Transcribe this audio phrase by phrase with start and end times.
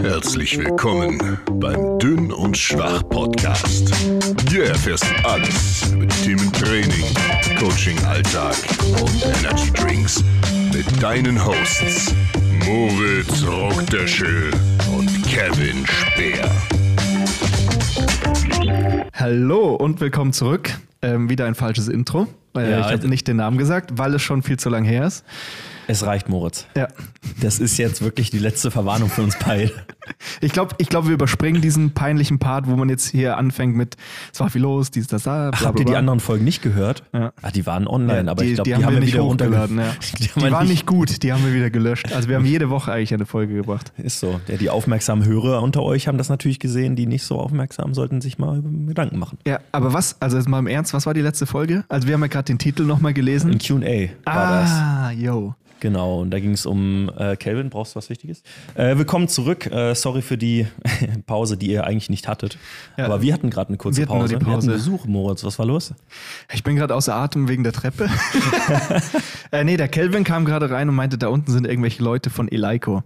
[0.00, 3.92] Herzlich willkommen beim Dünn und Schwach Podcast.
[4.48, 7.04] Hier erfährst du alles über die Themen Training,
[7.58, 8.54] Coaching, Alltag
[9.00, 10.22] und Energy Drinks
[10.72, 12.14] mit deinen Hosts
[12.64, 14.52] Moritz Rockdöschel
[14.96, 16.48] und Kevin Speer.
[19.14, 20.70] Hallo und willkommen zurück.
[21.02, 22.28] Ähm, wieder ein falsches Intro.
[22.56, 24.84] Äh, Ja, ich habe also- nicht den Namen gesagt, weil es schon viel zu lang
[24.84, 25.24] her ist.
[25.90, 26.66] Es reicht, Moritz.
[26.76, 26.86] Ja.
[27.40, 29.72] Das ist jetzt wirklich die letzte Verwarnung für uns beide.
[30.40, 33.96] Ich glaube, ich glaub, wir überspringen diesen peinlichen Part, wo man jetzt hier anfängt mit,
[34.32, 35.50] es war viel los, dies, das, da.
[35.52, 37.02] Ach, habt ihr die anderen Folgen nicht gehört?
[37.12, 37.32] Ja.
[37.42, 39.78] Ah, die waren online, Ja, aber die, ich glaube, die, haben wir nicht wieder hochgeladen.
[39.78, 39.94] Ja.
[40.18, 42.10] Die, wir waren nicht gut, die haben wir wieder gelöscht.
[42.14, 43.92] Also wir haben jede Woche eigentlich eine Folge gebracht.
[43.98, 44.40] Ist so.
[44.48, 48.22] Ja, die aufmerksamen Hörer unter euch haben das natürlich gesehen, die nicht so aufmerksam sollten
[48.22, 49.36] sich mal Gedanken machen.
[49.46, 51.84] Ja, aber was, also jetzt mal im Ernst, was war die letzte Folge?
[51.90, 53.50] Also wir haben ja gerade den Titel nochmal gelesen.
[53.50, 54.70] Ein QA war das.
[54.70, 55.54] ah, yo.
[55.80, 58.42] Genau, und da ging es um äh, Calvin, brauchst du was Wichtiges?
[58.74, 59.66] Äh, willkommen zurück.
[59.66, 60.66] Äh, sorry für die
[61.26, 62.58] Pause, die ihr eigentlich nicht hattet.
[62.96, 63.04] Ja.
[63.04, 64.38] Aber wir hatten gerade eine kurze Wir Pause.
[64.38, 64.46] Pause.
[64.46, 65.44] Wir hatten Besuch, Moritz.
[65.44, 65.94] Was war los?
[66.52, 68.08] Ich bin gerade außer Atem wegen der Treppe.
[69.52, 72.48] äh, nee, der Kelvin kam gerade rein und meinte, da unten sind irgendwelche Leute von
[72.48, 73.04] Eleiko.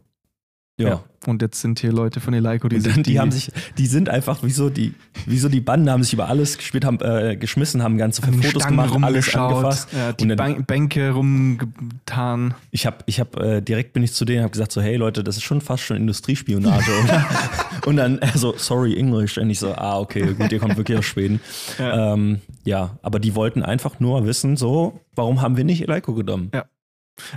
[0.88, 1.04] Ja.
[1.26, 4.08] Und jetzt sind hier Leute von Eleiko, die sich dann, die, haben sich, die sind
[4.08, 4.94] einfach wie so die,
[5.26, 8.32] wie so die Banden haben sich über alles gespielt, haben äh, geschmissen, haben ganze an
[8.32, 9.88] den Fotos Stangen gemacht, alles rumgeschaut, angefasst.
[9.92, 12.54] ja, die und dann, Bänke rumgetan.
[12.72, 15.22] ich habe, ich habe äh, direkt bin ich zu denen, habe gesagt so, hey Leute,
[15.22, 16.90] das ist schon fast schon Industriespionage.
[17.00, 20.76] und, und dann äh, so, sorry English, und ich so, ah okay, gut, ihr kommt
[20.76, 21.40] wirklich aus Schweden.
[21.78, 21.88] Ja.
[21.88, 22.14] Ja.
[22.14, 26.50] Ähm, ja, aber die wollten einfach nur wissen, so, warum haben wir nicht Eleiko genommen?
[26.54, 26.64] Ja.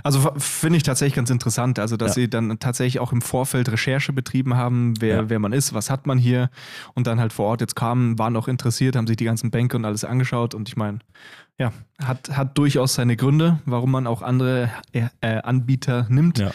[0.02, 2.22] Also finde ich tatsächlich ganz interessant, also dass Ja.
[2.22, 5.30] sie dann tatsächlich auch im Vorfeld Recherche betrieben haben, wer, Ja.
[5.30, 6.50] wer man ist, was hat man hier
[6.94, 9.76] und dann halt vor Ort jetzt kamen, waren auch interessiert, haben sich die ganzen Bänke
[9.76, 10.98] und alles angeschaut und ich meine,
[11.58, 11.72] ja,
[12.04, 16.38] hat, hat durchaus seine Gründe, warum man auch andere äh, äh, Anbieter nimmt.
[16.38, 16.50] Ja.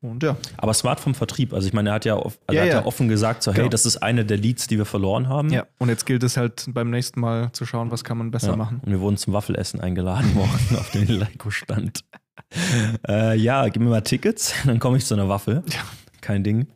[0.00, 1.52] Und ja, Aber smart vom Vertrieb.
[1.52, 2.84] Also ich meine, er hat ja, off- also Ja, hat ja.
[2.86, 3.70] offen gesagt, so, hey, Genau.
[3.70, 5.50] das ist eine der Leads, die wir verloren haben.
[5.50, 5.64] ja.
[5.78, 8.80] Und jetzt gilt es halt beim nächsten Mal zu schauen, was kann man besser machen.
[8.84, 12.04] Und wir wurden zum Waffelessen eingeladen worden auf den Leiko-Stand.
[13.08, 15.62] äh, ja, gib mir mal Tickets, dann komme ich zu einer Waffel.
[15.70, 15.80] Ja.
[16.20, 16.66] Kein Ding.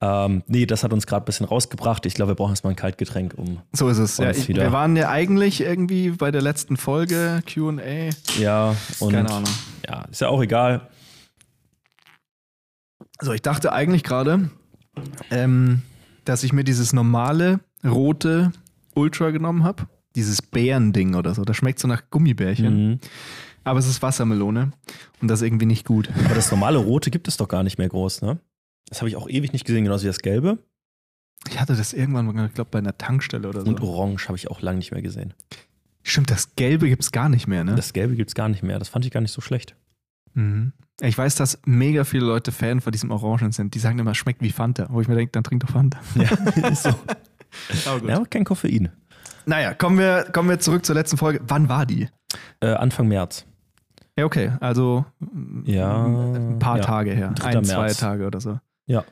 [0.00, 2.04] Ähm, nee, das hat uns gerade ein bisschen rausgebracht.
[2.04, 3.60] Ich glaube, wir brauchen erstmal ein Kaltgetränk, um.
[3.72, 4.18] So ist es.
[4.18, 8.10] Ja, ich, wir waren ja eigentlich irgendwie bei der letzten Folge QA.
[8.38, 9.12] Ja, und.
[9.12, 9.50] Keine Ahnung.
[9.86, 10.88] Ja, ist ja auch egal.
[13.18, 14.50] Also ich dachte eigentlich gerade,
[15.30, 15.82] ähm,
[16.24, 18.52] dass ich mir dieses normale rote
[18.94, 19.84] Ultra genommen habe.
[20.16, 21.44] Dieses Bärending oder so.
[21.44, 22.88] Das schmeckt so nach Gummibärchen.
[22.88, 23.00] Mhm.
[23.64, 24.72] Aber es ist Wassermelone.
[25.20, 26.10] Und das ist irgendwie nicht gut.
[26.24, 28.38] Aber das normale Rote gibt es doch gar nicht mehr groß, ne?
[28.88, 30.58] Das habe ich auch ewig nicht gesehen, genauso wie das Gelbe.
[31.48, 33.66] Ich hatte das irgendwann, mal, ich glaube, bei einer Tankstelle oder so.
[33.66, 35.34] Und Orange habe ich auch lange nicht mehr gesehen.
[36.02, 37.74] Stimmt, das Gelbe gibt es gar nicht mehr, ne?
[37.74, 38.78] Das Gelbe gibt es gar nicht mehr.
[38.78, 39.74] Das fand ich gar nicht so schlecht.
[40.34, 40.72] Mhm.
[41.00, 43.74] Ich weiß, dass mega viele Leute Fan von diesem Orangen sind.
[43.74, 44.86] Die sagen immer, schmeckt wie Fanta.
[44.90, 45.98] Wo ich mir denke, dann trink doch Fanta.
[46.14, 46.90] Ja, ist so.
[47.86, 48.08] Aber gut.
[48.08, 48.90] Ja, aber kein Koffein.
[49.46, 51.40] Naja, kommen wir, kommen wir zurück zur letzten Folge.
[51.46, 52.08] Wann war die?
[52.60, 53.46] Äh, Anfang März.
[54.18, 54.52] Ja, okay.
[54.60, 55.04] Also
[55.64, 56.84] Ja, ein paar ja.
[56.84, 57.32] Tage her.
[57.34, 57.46] 3.
[57.58, 57.96] Ein, zwei März.
[57.98, 58.58] Tage oder so.
[58.86, 59.02] Ja.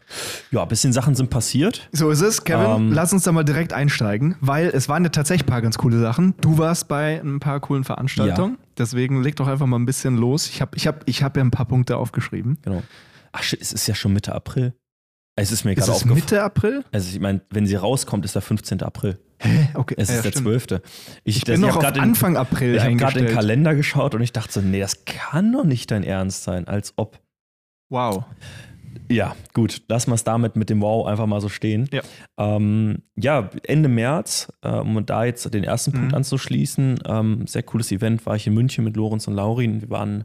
[0.50, 1.88] Ja, ein bisschen Sachen sind passiert.
[1.92, 2.88] So ist es, Kevin.
[2.88, 5.78] Ähm, lass uns da mal direkt einsteigen, weil es waren ja tatsächlich ein paar ganz
[5.78, 6.34] coole Sachen.
[6.42, 8.58] Du warst bei ein paar coolen Veranstaltungen.
[8.76, 10.48] Deswegen leg doch einfach mal ein bisschen los.
[10.50, 12.58] Ich habe ich hab, ich hab ja ein paar Punkte aufgeschrieben.
[12.62, 12.82] Genau.
[13.32, 14.74] Ach shit, es ist ja schon Mitte April.
[15.36, 16.20] Es ist mir gerade es aufgefallen.
[16.20, 16.84] Mitte April?
[16.92, 18.82] Also ich meine, wenn sie rauskommt, ist der 15.
[18.82, 19.18] April.
[19.42, 19.68] Hä?
[19.74, 19.94] Okay.
[19.98, 20.44] Es ja, ist der stimmt.
[20.46, 20.80] 12.
[21.24, 23.34] Ich, Ich bin noch auf Anfang April Ich habe gerade den.
[23.34, 26.92] Kalender geschaut und ich dachte so, nee, das kann doch nicht dein Ernst sein, als
[26.96, 27.18] ob.
[27.90, 28.24] Wow.
[29.10, 31.88] Ja, gut, lassen wir es damit mit dem Wow einfach mal so stehen.
[31.92, 32.02] Ja.
[32.38, 36.14] Ähm, ja, Ende März, äh, um da jetzt den ersten Punkt Mhm.
[36.14, 39.82] anzuschließen, ähm, sehr cooles Event, war ich in München mit Lorenz und Laurin.
[39.82, 40.24] Wir waren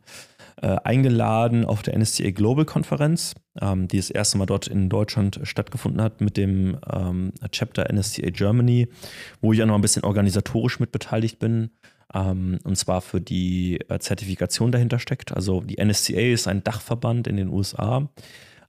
[0.62, 5.40] äh, eingeladen auf der NSCA Global Konferenz, ähm, die das erste Mal dort in Deutschland
[5.44, 8.88] stattgefunden hat mit dem ähm, Chapter NSCA Germany,
[9.42, 11.72] wo ich auch noch ein bisschen organisatorisch mit beteiligt bin.
[12.14, 15.32] Ähm, und zwar für die äh, Zertifikation dahinter steckt.
[15.32, 18.10] Also die NSCA ist ein Dachverband in den USA,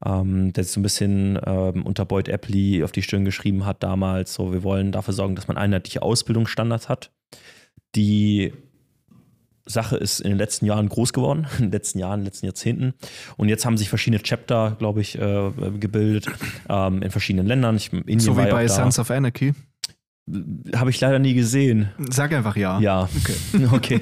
[0.05, 3.83] ähm, der sich so ein bisschen ähm, unter Boyd Epley auf die Stirn geschrieben hat
[3.83, 4.35] damals.
[4.35, 7.13] So, wir wollen dafür sorgen, dass man einheitliche Ausbildungsstandards hat.
[7.95, 8.53] Die
[9.69, 12.47] Sache ist in den letzten Jahren groß geworden, in den letzten Jahren, in den letzten
[12.47, 12.95] Jahrzehnten.
[13.37, 16.27] Und jetzt haben sich verschiedene Chapter, glaube ich, äh, gebildet
[16.69, 17.77] ähm, in verschiedenen Ländern.
[17.77, 18.69] Ich, Indien So wie ja bei.
[18.69, 19.55] Sons of Anarchy.
[20.75, 21.89] Habe ich leider nie gesehen.
[22.11, 22.79] Sag einfach ja.
[22.81, 23.67] Ja, Okay.
[23.73, 24.01] okay.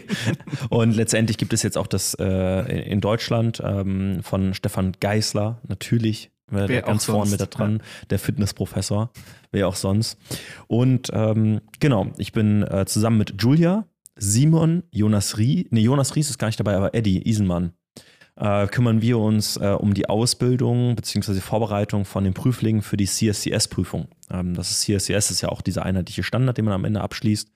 [0.71, 6.31] Und letztendlich gibt es jetzt auch das äh, in Deutschland ähm, von Stefan Geisler, natürlich.
[6.49, 9.11] Wer Wer ganz vorne mit da dran, der Fitnessprofessor,
[9.51, 10.17] wer auch sonst.
[10.69, 13.85] Und ähm, genau, ich bin äh, zusammen mit Julia,
[14.17, 17.73] Simon, Jonas Ries, nee, Jonas Ries ist gar nicht dabei, aber Eddie Isenmann.
[18.37, 21.41] äh, kümmern wir uns äh, um die Ausbildung bzw.
[21.41, 24.09] Vorbereitung von den Prüflingen für die CSCS-Prüfung.
[24.31, 27.51] Ähm, das ist CSCS ist ja auch dieser einheitliche Standard, den man am Ende abschließt.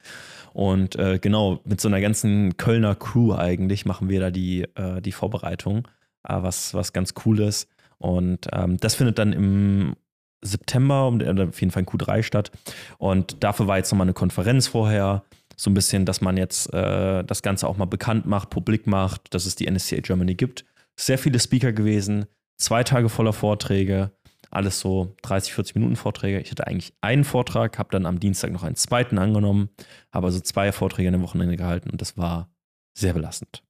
[0.53, 5.01] Und äh, genau, mit so einer ganzen Kölner Crew eigentlich machen wir da die, äh,
[5.03, 5.87] die Vorbereitung,
[6.27, 7.69] äh, was, was ganz cool ist.
[7.99, 9.97] Und ähm, das findet dann im
[10.43, 12.51] September, auf jeden Fall in Q3 statt.
[12.97, 15.23] Und dafür war jetzt nochmal eine Konferenz vorher
[15.61, 19.35] so ein bisschen, dass man jetzt äh, das Ganze auch mal bekannt macht, publik macht,
[19.35, 20.65] dass es die NSCA Germany gibt.
[20.99, 22.25] Sehr viele Speaker gewesen,
[22.57, 24.11] zwei Tage voller Vorträge,
[24.51, 26.41] alles so 30, 40 Minuten Vorträge.
[26.41, 29.69] Ich hatte eigentlich einen Vortrag, habe dann am Dienstag noch einen zweiten angenommen,
[30.11, 32.51] habe also zwei Vorträge in dem Wochenende gehalten und das war
[32.97, 33.63] sehr belastend.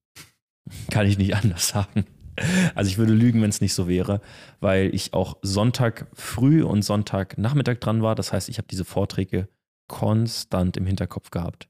[0.92, 2.04] Kann ich nicht anders sagen.
[2.76, 4.20] Also ich würde lügen, wenn es nicht so wäre,
[4.60, 8.14] weil ich auch Sonntag früh und Sonntag Nachmittag dran war.
[8.14, 9.48] Das heißt, ich habe diese Vorträge
[9.88, 11.68] konstant im Hinterkopf gehabt.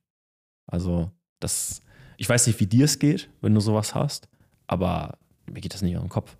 [0.71, 1.83] Also, das,
[2.17, 4.29] ich weiß nicht, wie dir es geht, wenn du sowas hast,
[4.67, 5.19] aber
[5.51, 6.37] mir geht das nicht auf den Kopf.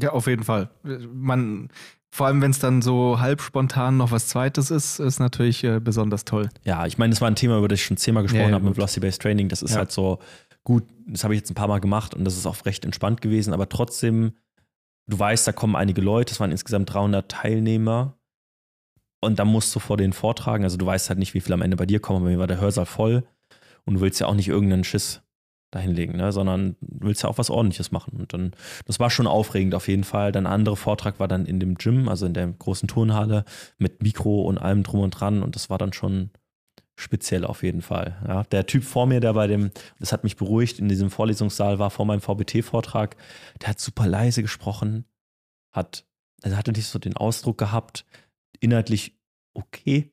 [0.00, 0.70] Ja, auf jeden Fall.
[0.82, 1.68] Man,
[2.10, 5.80] vor allem, wenn es dann so halb spontan noch was Zweites ist, ist natürlich äh,
[5.80, 6.48] besonders toll.
[6.64, 8.54] Ja, ich meine, das war ein Thema, über das ich schon zehnmal gesprochen ja, ja,
[8.54, 9.48] habe mit Velocity-Based Training.
[9.48, 9.78] Das ist ja.
[9.78, 10.18] halt so
[10.64, 13.20] gut, das habe ich jetzt ein paar Mal gemacht und das ist auch recht entspannt
[13.20, 14.32] gewesen, aber trotzdem,
[15.06, 18.18] du weißt, da kommen einige Leute, es waren insgesamt 300 Teilnehmer
[19.20, 20.64] und dann musst du vor den vortragen.
[20.64, 22.46] Also du weißt halt nicht, wie viele am Ende bei dir kommen, aber mir war
[22.46, 23.24] der Hörsaal voll.
[23.84, 25.22] Und du willst ja auch nicht irgendeinen Schiss
[25.70, 26.32] dahinlegen, ne?
[26.32, 28.16] sondern du willst ja auch was ordentliches machen.
[28.16, 28.52] Und dann,
[28.86, 30.32] das war schon aufregend auf jeden Fall.
[30.32, 33.44] Dann ein anderer Vortrag war dann in dem Gym, also in der großen Turnhalle
[33.78, 35.42] mit Mikro und allem drum und dran.
[35.42, 36.30] Und das war dann schon
[36.96, 38.16] speziell auf jeden Fall.
[38.26, 41.78] Ja, der Typ vor mir, der bei dem, das hat mich beruhigt, in diesem Vorlesungssaal
[41.78, 43.16] war vor meinem VBT-Vortrag,
[43.60, 45.04] der hat super leise gesprochen,
[45.72, 46.06] hat,
[46.42, 48.06] also hatte nicht so den Ausdruck gehabt,
[48.60, 49.18] inhaltlich
[49.54, 50.12] okay,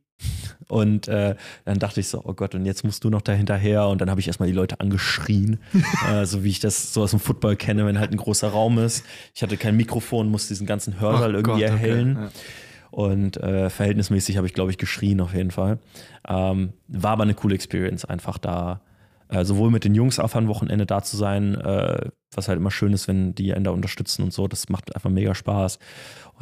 [0.68, 1.36] und äh,
[1.66, 3.88] dann dachte ich so, oh Gott, und jetzt musst du noch dahinterher.
[3.88, 5.60] Und dann habe ich erstmal die Leute angeschrien,
[6.10, 8.78] äh, so wie ich das so aus dem Football kenne, wenn halt ein großer Raum
[8.78, 9.04] ist.
[9.36, 12.12] Ich hatte kein Mikrofon, musste diesen ganzen Hörsaal oh irgendwie Gott, erhellen.
[12.18, 12.32] Okay, ja.
[12.92, 15.80] Und äh, verhältnismäßig habe ich, glaube ich, geschrien auf jeden Fall.
[16.28, 18.82] Ähm, war aber eine coole Experience, einfach da
[19.32, 22.72] äh, sowohl mit den Jungs auf einem Wochenende da zu sein, äh, was halt immer
[22.72, 24.48] schön ist, wenn die einen da unterstützen und so.
[24.48, 25.80] Das macht einfach mega Spaß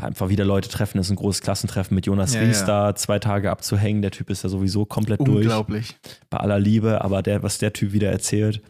[0.04, 0.98] einfach wieder Leute treffen.
[0.98, 2.96] Das ist ein großes Klassentreffen mit Jonas ja, Ries ja.
[2.96, 4.02] zwei Tage abzuhängen.
[4.02, 5.48] Der Typ ist ja sowieso komplett Unglaublich.
[5.48, 5.60] durch.
[5.60, 5.98] Unglaublich.
[6.30, 8.62] Bei aller Liebe, aber der, was der Typ wieder erzählt,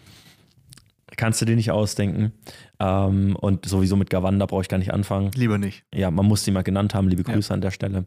[1.17, 2.33] kannst du dir nicht ausdenken.
[2.79, 5.31] Ähm, und sowieso mit Gavanda brauche ich gar nicht anfangen.
[5.35, 5.83] Lieber nicht.
[5.93, 7.09] Ja, man muss sie mal genannt haben.
[7.09, 7.53] Liebe Grüße ja.
[7.55, 8.05] an der Stelle.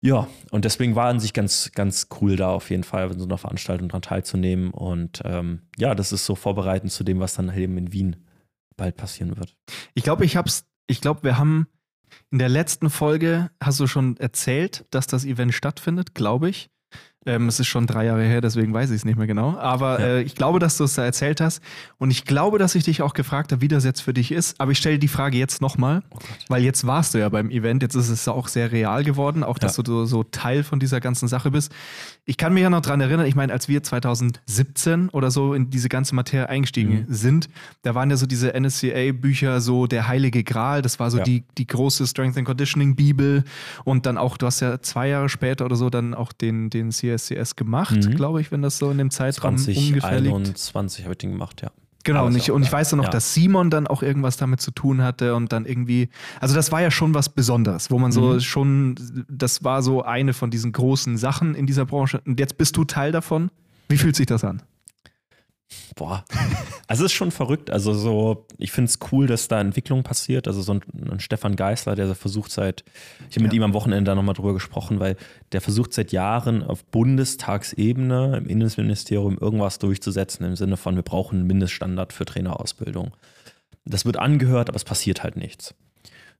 [0.00, 3.24] Ja, und deswegen war an sich ganz, ganz cool da auf jeden Fall, in so
[3.24, 4.70] einer Veranstaltung dran teilzunehmen.
[4.70, 8.16] Und ähm, ja, das ist so vorbereitend zu dem, was dann eben in Wien
[8.76, 9.56] bald passieren wird.
[9.94, 11.66] Ich glaube, ich hab's, ich glaube, wir haben
[12.30, 16.70] in der letzten Folge hast du schon erzählt, dass das Event stattfindet, glaube ich.
[17.26, 19.56] Ähm, es ist schon drei Jahre her, deswegen weiß ich es nicht mehr genau.
[19.58, 20.06] Aber ja.
[20.06, 21.62] äh, ich glaube, dass du es da erzählt hast.
[21.98, 24.60] Und ich glaube, dass ich dich auch gefragt habe, wie das jetzt für dich ist.
[24.60, 26.18] Aber ich stelle die Frage jetzt nochmal, oh
[26.48, 27.82] weil jetzt warst du ja beim Event.
[27.82, 29.82] Jetzt ist es auch sehr real geworden, auch dass ja.
[29.82, 31.72] du so Teil von dieser ganzen Sache bist.
[32.28, 35.70] Ich kann mich ja noch daran erinnern, ich meine, als wir 2017 oder so in
[35.70, 37.14] diese ganze Materie eingestiegen mhm.
[37.14, 37.48] sind,
[37.80, 40.82] da waren ja so diese NSCA-Bücher so der heilige Gral.
[40.82, 41.24] Das war so ja.
[41.24, 43.44] die, die große Strength and Conditioning Bibel.
[43.84, 46.90] Und dann auch, du hast ja zwei Jahre später oder so dann auch den, den
[46.90, 48.14] CSCS gemacht, mhm.
[48.14, 50.58] glaube ich, wenn das so in dem Zeitraum 20, ungefähr liegt.
[50.58, 51.70] 20 habe ich den gemacht, ja.
[52.08, 53.10] Genau, und ich, und ich weiß noch, ja.
[53.10, 56.08] dass Simon dann auch irgendwas damit zu tun hatte und dann irgendwie,
[56.40, 58.40] also das war ja schon was Besonderes, wo man so mhm.
[58.40, 58.94] schon,
[59.28, 62.22] das war so eine von diesen großen Sachen in dieser Branche.
[62.24, 63.50] Und jetzt bist du Teil davon.
[63.88, 64.62] Wie fühlt sich das an?
[65.96, 66.24] Boah,
[66.86, 67.70] also es ist schon verrückt.
[67.70, 70.46] Also so, ich finde es cool, dass da Entwicklung passiert.
[70.46, 72.84] Also so ein, ein Stefan Geißler, der versucht seit,
[73.28, 73.58] ich habe mit ja.
[73.58, 75.16] ihm am Wochenende da nochmal drüber gesprochen, weil
[75.52, 81.40] der versucht seit Jahren auf Bundestagsebene im Innenministerium irgendwas durchzusetzen im Sinne von, wir brauchen
[81.40, 83.14] einen Mindeststandard für Trainerausbildung.
[83.84, 85.74] Das wird angehört, aber es passiert halt nichts.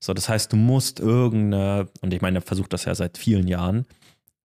[0.00, 3.48] So, das heißt, du musst irgendeine, und ich meine, er versucht das ja seit vielen
[3.48, 3.84] Jahren,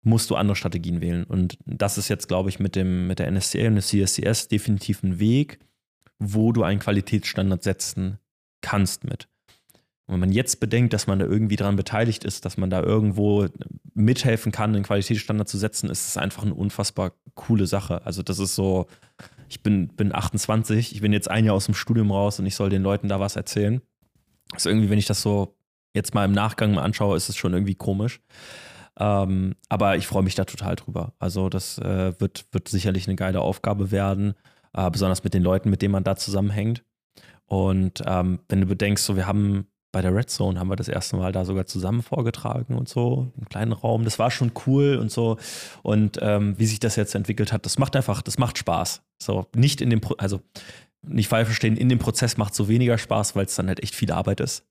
[0.04, 1.24] musst du andere Strategien wählen.
[1.24, 5.02] Und das ist jetzt, glaube ich, mit, dem, mit der NSCA und der CSCS definitiv
[5.02, 5.58] ein Weg,
[6.18, 8.18] wo du einen Qualitätsstandard setzen
[8.60, 9.28] kannst mit.
[10.06, 12.82] Und wenn man jetzt bedenkt, dass man da irgendwie daran beteiligt ist, dass man da
[12.82, 13.46] irgendwo
[13.94, 18.04] mithelfen kann, einen Qualitätsstandard zu setzen, ist es einfach eine unfassbar coole Sache.
[18.04, 18.86] Also das ist so,
[19.48, 22.54] ich bin, bin 28, ich bin jetzt ein Jahr aus dem Studium raus und ich
[22.54, 23.80] soll den Leuten da was erzählen.
[24.52, 25.56] Also irgendwie, wenn ich das so
[25.94, 28.20] jetzt mal im Nachgang mal anschaue, ist es schon irgendwie komisch.
[28.98, 31.14] Ähm, aber ich freue mich da total drüber.
[31.18, 34.34] Also das äh, wird, wird sicherlich eine geile Aufgabe werden,
[34.72, 36.84] äh, besonders mit den Leuten, mit denen man da zusammenhängt.
[37.46, 40.88] Und ähm, wenn du bedenkst, so wir haben bei der Red Zone haben wir das
[40.88, 44.02] erste Mal da sogar zusammen vorgetragen und so, im kleinen Raum.
[44.04, 45.36] Das war schon cool und so.
[45.82, 49.02] Und ähm, wie sich das jetzt entwickelt hat, das macht einfach, das macht Spaß.
[49.22, 50.40] So, nicht in dem, Pro also
[51.06, 53.82] nicht falsch verstehen, in dem Prozess macht es so weniger Spaß, weil es dann halt
[53.82, 54.64] echt viel Arbeit ist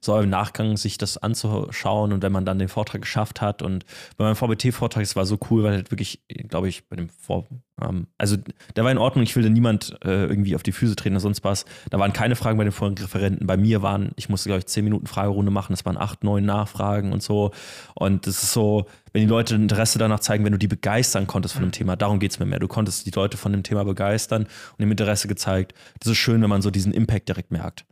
[0.00, 3.84] so im Nachgang sich das anzuschauen und wenn man dann den Vortrag geschafft hat und
[4.16, 7.46] bei meinem VBT-Vortrag, es war so cool, weil halt wirklich, glaube ich, bei dem Vor,
[7.80, 8.36] ähm, also
[8.76, 11.20] der war in Ordnung, ich will da niemand äh, irgendwie auf die Füße treten oder
[11.20, 11.64] sonst was.
[11.90, 13.46] Da waren keine Fragen bei den vorigen Referenten.
[13.46, 16.44] Bei mir waren, ich musste, glaube ich, zehn Minuten Fragerunde machen, das waren acht, neun
[16.44, 17.50] Nachfragen und so.
[17.94, 21.54] Und das ist so, wenn die Leute Interesse danach zeigen, wenn du die begeistern konntest
[21.54, 21.74] von dem.
[21.74, 22.58] Thema, darum geht es mir mehr.
[22.58, 25.74] Du konntest die Leute von dem Thema begeistern und dem Interesse gezeigt.
[25.98, 27.84] Das ist schön, wenn man so diesen Impact direkt merkt.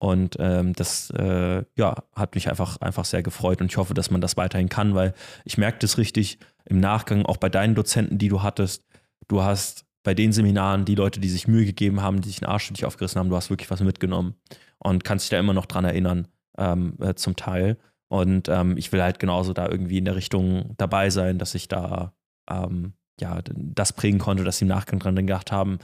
[0.00, 4.10] Und ähm, das äh, ja, hat mich einfach, einfach sehr gefreut und ich hoffe, dass
[4.10, 5.12] man das weiterhin kann, weil
[5.44, 8.86] ich merke das richtig im Nachgang, auch bei deinen Dozenten, die du hattest.
[9.28, 12.50] Du hast bei den Seminaren die Leute, die sich Mühe gegeben haben, die sich einen
[12.50, 14.36] Arsch für dich aufgerissen haben, du hast wirklich was mitgenommen
[14.78, 17.76] und kannst dich da immer noch dran erinnern, ähm, äh, zum Teil.
[18.08, 21.68] Und ähm, ich will halt genauso da irgendwie in der Richtung dabei sein, dass ich
[21.68, 22.14] da
[22.48, 25.78] ähm, ja, das prägen konnte, dass sie im Nachgang dran gedacht haben,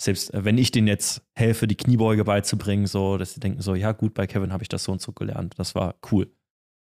[0.00, 3.74] selbst äh, wenn ich denen jetzt helfe, die Kniebeuge beizubringen, so, dass sie denken so,
[3.74, 5.54] ja gut, bei Kevin habe ich das so und so gelernt.
[5.58, 6.32] Das war cool.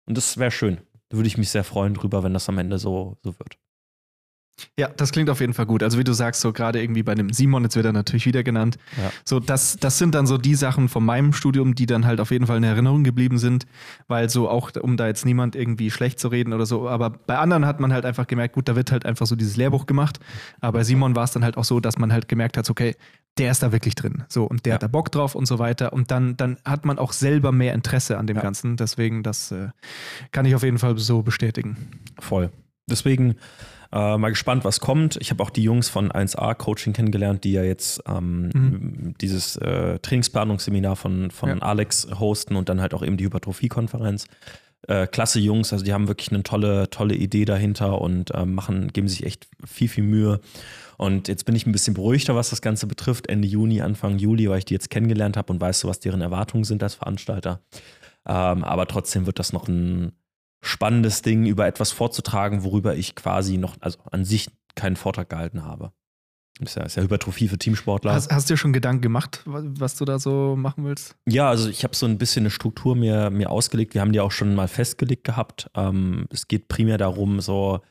[0.06, 0.82] Und das wäre schön.
[1.10, 3.58] Da würde ich mich sehr freuen drüber, wenn das am Ende so, so wird.
[4.78, 5.84] Ja, das klingt auf jeden Fall gut.
[5.84, 8.44] Also wie du sagst, so gerade irgendwie bei dem Simon, jetzt wird er natürlich wieder
[8.44, 8.78] genannt.
[8.98, 9.12] Ja.
[9.26, 12.32] So, das, das sind dann so die Sachen von meinem Studium, die dann halt auf
[12.32, 13.66] jeden Fall in Erinnerung geblieben sind,
[14.08, 17.38] weil so auch, um da jetzt niemand irgendwie schlecht zu reden oder so, aber bei
[17.38, 20.20] anderen hat man halt einfach gemerkt, gut, da wird halt einfach so dieses Lehrbuch gemacht.
[20.62, 22.96] Aber bei Simon war es dann halt auch so, dass man halt gemerkt hat, okay,
[23.38, 24.24] der ist da wirklich drin.
[24.28, 24.76] So, und der ja.
[24.76, 25.94] hat da Bock drauf und so weiter.
[25.94, 28.44] Und dann, dann hat man auch selber mehr Interesse an dem ja.
[28.44, 28.78] Ganzen.
[28.78, 29.70] Deswegen, das äh,
[30.32, 31.78] kann ich auf jeden Fall so bestätigen.
[32.20, 32.52] Voll.
[32.88, 33.36] Deswegen
[33.94, 35.18] äh, mal gespannt, was kommt.
[35.22, 39.16] Ich habe auch die Jungs von 1A Coaching kennengelernt, die ja jetzt ähm, mhm.
[39.22, 41.58] dieses äh, Trainingsplanungsseminar von, von ja.
[41.60, 44.26] Alex hosten und dann halt auch eben die Hypertrophie-Konferenz.
[44.88, 48.92] Äh, klasse Jungs, also die haben wirklich eine tolle, tolle Idee dahinter und äh, machen,
[48.92, 50.42] geben sich echt viel, viel Mühe.
[50.98, 53.30] Und jetzt bin ich ein bisschen beruhigter, was das Ganze betrifft.
[53.30, 56.22] Ende Juni, Anfang Juli, weil ich die jetzt kennengelernt habe und weiß so, was deren
[56.22, 57.62] Erwartungen sind als Veranstalter.
[58.26, 60.14] Ähm, aber trotzdem wird das noch ein
[60.64, 65.64] spannendes Ding, über etwas vorzutragen, worüber ich quasi noch, also an sich keinen Vortrag gehalten
[65.64, 65.92] habe.
[66.60, 68.14] Das ist ja, ist ja Hypertrophie für Teamsportler.
[68.14, 71.16] Hast, hast du dir schon Gedanken gemacht, was du da so machen willst?
[71.28, 73.96] Ja, also ich habe so ein bisschen eine Struktur mir, mir ausgelegt.
[73.96, 75.70] Wir haben die auch schon mal festgelegt gehabt.
[75.76, 77.82] Ähm, es geht primär darum, so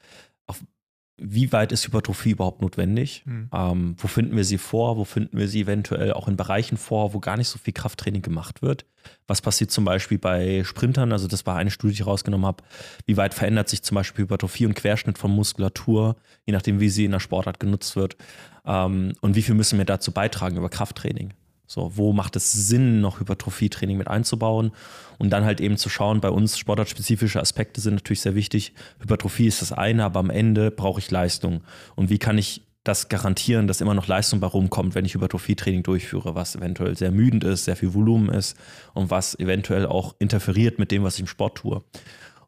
[1.19, 3.23] wie weit ist Hypertrophie überhaupt notwendig?
[3.27, 3.49] Mhm.
[3.53, 4.97] Ähm, wo finden wir sie vor?
[4.97, 8.23] Wo finden wir sie eventuell auch in Bereichen vor, wo gar nicht so viel Krafttraining
[8.23, 8.87] gemacht wird?
[9.27, 11.13] Was passiert zum Beispiel bei Sprintern?
[11.13, 12.65] Also, das war eine Studie, die ich rausgenommen habe.
[13.07, 16.17] Wie weit verändert sich zum Beispiel Hypertrophie und Querschnitt von Muskulatur,
[16.47, 18.17] je nachdem, wie sie in der Sportart genutzt wird?
[18.65, 21.35] Ähm, und wie viel müssen wir dazu beitragen über Krafttraining?
[21.73, 24.73] So, wo macht es Sinn, noch Hypertrophie-Training mit einzubauen?
[25.19, 28.75] Und dann halt eben zu schauen, bei uns sportartspezifische Aspekte sind natürlich sehr wichtig.
[29.01, 31.63] Hypertrophie ist das eine, aber am Ende brauche ich Leistung.
[31.97, 35.83] Und wie kann ich das garantieren, dass immer noch Leistung bei rumkommt, wenn ich Hypertrophie-Training
[35.83, 38.55] durchführe, was eventuell sehr müdend ist, sehr viel Volumen ist
[38.93, 41.83] und was eventuell auch interferiert mit dem, was ich im Sport tue.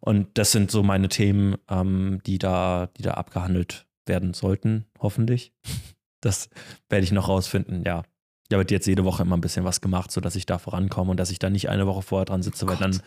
[0.00, 5.54] Und das sind so meine Themen, ähm, die, da, die da abgehandelt werden sollten, hoffentlich.
[6.20, 6.48] Das
[6.88, 8.02] werde ich noch rausfinden, ja
[8.48, 11.18] ich habe jetzt jede Woche immer ein bisschen was gemacht, sodass ich da vorankomme und
[11.18, 13.00] dass ich da nicht eine Woche vorher dran sitze, oh weil dann,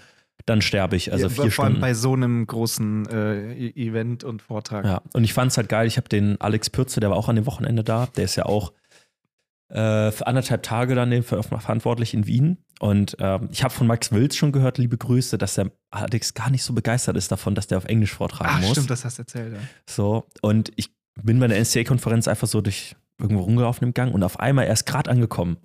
[0.45, 1.11] dann sterbe ich.
[1.11, 1.81] Also ja, vier vor Stunden.
[1.81, 4.85] bei so einem großen äh, e-, Event und Vortrag.
[4.85, 5.87] Ja, und ich fand es halt geil.
[5.87, 8.07] Ich habe den Alex Pürze, der war auch an dem Wochenende da.
[8.15, 8.73] Der ist ja auch
[9.69, 12.57] äh, für anderthalb Tage dann verantwortlich in Wien.
[12.79, 16.49] Und ähm, ich habe von Max Wills schon gehört, liebe Grüße, dass der Alex gar
[16.49, 18.71] nicht so begeistert ist davon, dass der auf Englisch vortragen Ach, muss.
[18.71, 19.53] Stimmt, das hast du erzählt.
[19.53, 19.59] Ja.
[19.87, 20.91] So, und ich
[21.21, 24.85] bin bei der NCA-Konferenz einfach so durch irgendwo rumgelaufen im Gang und auf einmal erst
[24.85, 25.57] gerade angekommen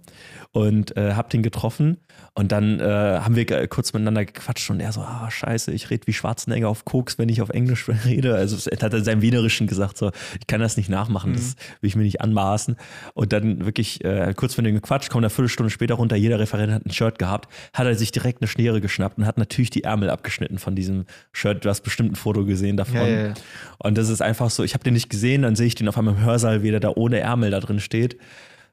[0.52, 1.98] und äh, hab den getroffen
[2.34, 6.06] und dann äh, haben wir kurz miteinander gequatscht und er so, ah, scheiße, ich rede
[6.06, 8.34] wie Schwarzenegger auf Koks, wenn ich auf Englisch rede.
[8.34, 11.36] Also er hat in seinem Wienerischen gesagt, so, ich kann das nicht nachmachen, mhm.
[11.36, 12.76] das will ich mir nicht anmaßen.
[13.12, 16.72] Und dann wirklich äh, kurz mit dem gequatscht, kommt eine Viertelstunde später runter, jeder Referent
[16.72, 19.84] hat ein Shirt gehabt, hat er sich direkt eine Schnere geschnappt und hat natürlich die
[19.84, 21.64] Ärmel abgeschnitten von diesem Shirt.
[21.64, 22.96] Du hast bestimmt ein Foto gesehen davon.
[22.96, 23.34] Ja, ja, ja.
[23.78, 25.98] Und das ist einfach so, ich habe den nicht gesehen, dann sehe ich den auf
[25.98, 28.18] einmal im Hörsaal wieder da ohne Ärmel da drin steht.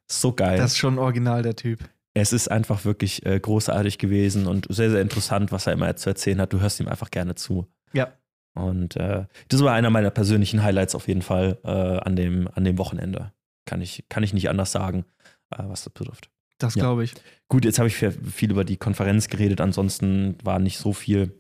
[0.08, 0.58] So geil.
[0.58, 4.90] Das ist schon original, der Typ es ist einfach wirklich äh, großartig gewesen und sehr,
[4.90, 6.54] sehr interessant, was er immer zu erzählen hat.
[6.54, 7.68] Du hörst ihm einfach gerne zu.
[7.94, 8.14] Ja.
[8.56, 12.64] Und äh, das war einer meiner persönlichen Highlights auf jeden Fall äh, an, dem, an
[12.64, 13.32] dem Wochenende.
[13.66, 15.06] Kann ich, kann ich nicht anders sagen,
[15.52, 16.30] äh, was das betrifft.
[16.58, 16.82] Das ja.
[16.82, 17.14] glaube ich.
[17.48, 21.34] Gut, jetzt habe ich viel über die Konferenz geredet, ansonsten war nicht so viel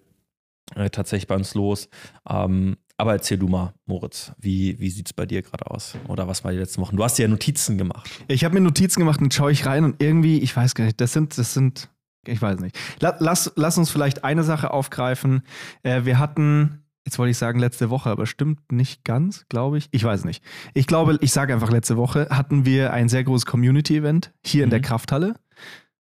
[0.75, 1.89] äh, tatsächlich bei uns los.
[2.29, 5.95] Ähm, aber erzähl du mal, Moritz, wie, wie sieht es bei dir gerade aus?
[6.07, 6.97] Oder was war die letzten Wochen?
[6.97, 8.09] Du hast ja Notizen gemacht.
[8.27, 10.99] Ich habe mir Notizen gemacht und schaue ich rein und irgendwie, ich weiß gar nicht,
[11.01, 11.89] das sind, das sind,
[12.27, 12.77] ich weiß nicht.
[12.99, 15.43] Lass, lass uns vielleicht eine Sache aufgreifen.
[15.83, 19.87] Äh, wir hatten Jetzt wollte ich sagen letzte Woche, aber stimmt nicht ganz, glaube ich.
[19.89, 20.43] Ich weiß nicht.
[20.75, 24.69] Ich glaube, ich sage einfach letzte Woche hatten wir ein sehr großes Community-Event hier in
[24.69, 24.83] der Mhm.
[24.83, 25.33] Krafthalle.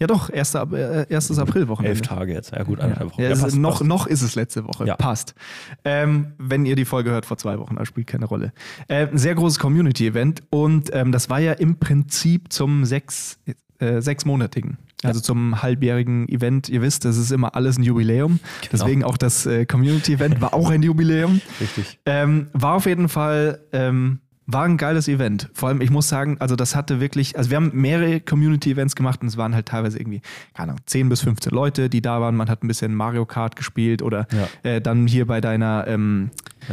[0.01, 0.55] Ja doch, 1.
[0.55, 1.37] Ab- äh, 1.
[1.37, 1.91] April-Wochenende.
[1.97, 2.51] Elf Tage jetzt.
[2.51, 3.21] Ja, gut, Ja, anderthalb Wochen.
[3.21, 3.83] ja, Ja, passt, noch, passt.
[3.85, 4.85] noch ist es letzte Woche.
[4.87, 4.95] Ja.
[4.95, 5.35] Passt.
[5.85, 8.51] Ähm, wenn ihr die Folge hört vor zwei Wochen, das spielt keine Rolle.
[8.87, 13.37] Äh, ein sehr großes Community-Event und ähm, das war ja im Prinzip zum sechs,
[13.77, 16.67] äh, sechsmonatigen, also zum halbjährigen Event.
[16.69, 18.39] Ihr wisst, das ist immer alles ein Jubiläum.
[18.61, 18.71] Genau.
[18.71, 21.41] Deswegen auch das äh, Community-Event war auch ein Jubiläum.
[21.59, 21.99] Richtig.
[22.07, 24.19] Ähm, war auf jeden Fall ähm,
[24.51, 25.49] war ein geiles Event.
[25.53, 29.21] Vor allem, ich muss sagen, also das hatte wirklich, also wir haben mehrere Community-Events gemacht
[29.21, 30.21] und es waren halt teilweise irgendwie,
[30.53, 32.35] keine Ahnung, 10 bis 15 Leute, die da waren.
[32.35, 34.69] Man hat ein bisschen Mario Kart gespielt oder Ja.
[34.71, 36.31] äh, dann hier bei deiner ähm,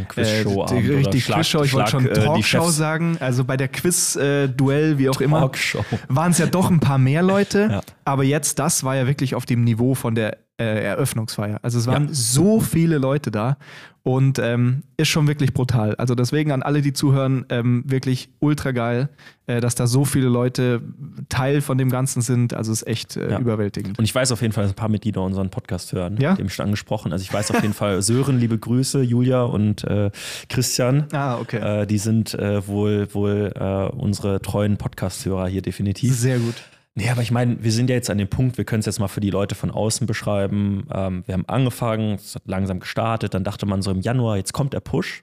[0.08, 5.08] Quizshow äh, die- richtig Quizshow, ich wollte schon Talkshow sagen, also bei der Quiz-Duell, wie
[5.08, 5.84] auch immer Talkshow.
[6.08, 7.80] waren es ja doch ein paar mehr Leute, Ja.
[8.04, 11.58] aber jetzt, das war ja wirklich auf dem Niveau von der äh, Eröffnungsfeier.
[11.62, 12.14] Also es waren Ja.
[12.14, 13.56] so viele Leute da
[14.02, 15.94] und ähm, ist schon wirklich brutal.
[15.96, 19.08] Also deswegen an alle, die zuhören, ähm, wirklich ultra geil,
[19.46, 20.80] äh, dass da so viele Leute
[21.28, 22.54] Teil von dem Ganzen sind.
[22.54, 23.38] Also es ist echt äh, Ja.
[23.38, 23.98] überwältigend.
[23.98, 26.16] Und ich weiß auf jeden Fall, dass ein paar Mitglieder unseren Podcast hören.
[26.20, 26.34] Ja?
[26.34, 27.12] Dem schon angesprochen.
[27.12, 30.10] Also ich weiß auf jeden Fall, Sören, liebe Grüße, Julia und äh,
[30.48, 31.04] Christian.
[31.12, 31.82] Ah, okay.
[31.82, 36.14] Äh, die sind äh, wohl, wohl äh, unsere treuen Podcast-Hörer hier definitiv.
[36.16, 36.54] Sehr gut.
[36.98, 38.98] Nee, aber ich meine, wir sind ja jetzt an dem Punkt, wir können es jetzt
[38.98, 40.88] mal für die Leute von außen beschreiben.
[40.92, 44.52] Ähm, wir haben angefangen, es hat langsam gestartet, dann dachte man so im Januar, jetzt
[44.52, 45.22] kommt der Push.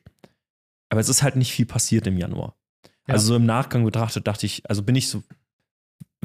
[0.87, 2.55] Aber es ist halt nicht viel passiert im Januar.
[3.07, 3.15] Ja.
[3.15, 5.21] Also so im Nachgang betrachtet dachte ich, also bin ich so,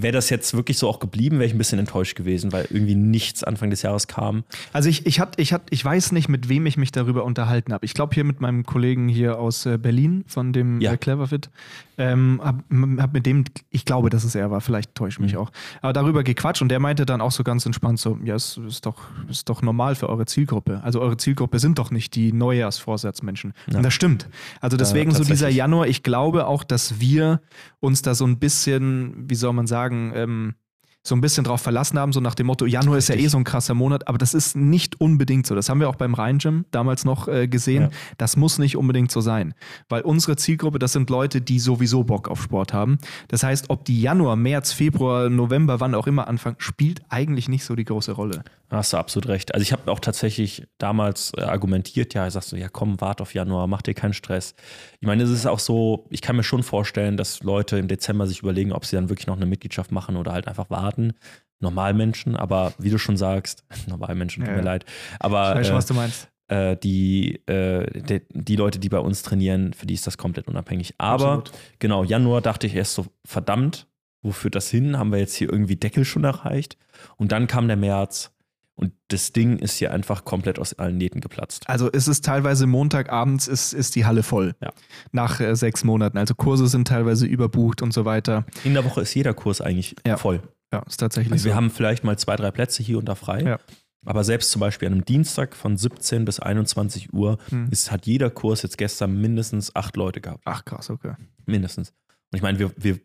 [0.02, 2.94] wäre das jetzt wirklich so auch geblieben, wäre ich ein bisschen enttäuscht gewesen, weil irgendwie
[2.94, 4.44] nichts Anfang des Jahres kam.
[4.72, 7.72] Also ich, ich, hat, ich, hat, ich weiß nicht, mit wem ich mich darüber unterhalten
[7.72, 7.84] habe.
[7.84, 10.92] Ich glaube hier mit meinem Kollegen hier aus äh, Berlin von dem Ja.
[10.92, 11.50] äh, Cleverfit.
[11.98, 12.62] Ähm, hab,
[12.98, 15.38] hab mit dem, ich glaube, dass es er war, vielleicht täusche ich mich Mhm.
[15.40, 15.52] auch.
[15.82, 18.86] Aber darüber gequatscht und der meinte dann auch so ganz entspannt so, ja, es ist
[18.86, 18.96] doch,
[19.28, 20.80] ist doch normal für eure Zielgruppe.
[20.82, 23.52] Also eure Zielgruppe sind doch nicht die Neujahrsvorsatzmenschen.
[23.70, 23.76] Ja.
[23.78, 24.28] Und das stimmt.
[24.60, 25.50] Also deswegen so dieser.
[25.50, 27.40] Januar, ich glaube auch, dass wir
[27.80, 30.54] uns da so ein bisschen, wie soll man sagen, ähm,
[31.02, 33.32] so ein bisschen drauf verlassen haben, so nach dem Motto, Januar ist ja eh Richtig.
[33.32, 35.54] so ein krasser Monat, aber das ist nicht unbedingt so.
[35.54, 37.84] Das haben wir auch beim Rhein-Gym damals noch äh, gesehen.
[37.84, 37.90] Ja.
[38.18, 39.54] Das muss nicht unbedingt so sein.
[39.88, 42.98] Weil unsere Zielgruppe, das sind Leute, die sowieso Bock auf Sport haben.
[43.28, 47.64] Das heißt, ob die Januar, März, Februar, November, wann auch immer anfangen, spielt eigentlich nicht
[47.64, 48.44] so die große Rolle.
[48.70, 49.52] Hast du absolut recht.
[49.52, 53.20] Also ich habe auch tatsächlich damals äh, argumentiert, ja, ich sagst du, ja komm, wart
[53.20, 54.54] auf Januar, mach dir keinen Stress.
[55.00, 58.26] Ich meine, es ist auch so, ich kann mir schon vorstellen, dass Leute im Dezember
[58.28, 61.14] sich überlegen, ob sie dann wirklich noch eine Mitgliedschaft machen oder halt einfach warten.
[61.58, 64.84] Normalmenschen, aber wie du schon sagst, Normalmenschen, tut Ja, mir leid.
[65.18, 66.28] Aber Ich weiß schon, äh, was du meinst.
[66.48, 70.48] äh, die, äh, die, die Leute, die bei uns trainieren, für die ist das komplett
[70.48, 70.94] unabhängig.
[70.98, 71.52] Aber Absolut.
[71.78, 73.88] genau, Januar dachte ich erst so, verdammt,
[74.22, 74.98] wo führt das hin?
[74.98, 76.76] Haben wir jetzt hier irgendwie Deckel schon erreicht?
[77.16, 78.32] Und dann kam der März
[78.80, 81.68] und das Ding ist hier einfach komplett aus allen Nähten geplatzt.
[81.68, 84.54] Also es ist teilweise Montagabends ist, ist die Halle voll.
[84.62, 84.72] Ja.
[85.12, 86.16] Nach äh, sechs Monaten.
[86.18, 88.46] Also Kurse sind teilweise überbucht und so weiter.
[88.64, 90.16] In der Woche ist jeder Kurs eigentlich Ja.
[90.16, 90.42] voll.
[90.72, 91.48] Ja, ist tatsächlich Also so.
[91.50, 93.42] wir haben vielleicht mal zwei, drei Plätze hier und da frei.
[93.42, 93.58] Ja.
[94.06, 97.68] Aber selbst zum Beispiel an einem Dienstag von 17 bis 21 Uhr Hm.
[97.70, 100.40] ist, hat jeder Kurs jetzt gestern mindestens acht Leute gehabt.
[100.46, 101.12] Ach krass, okay.
[101.44, 101.90] Mindestens.
[102.32, 102.98] Und ich meine, wir, wir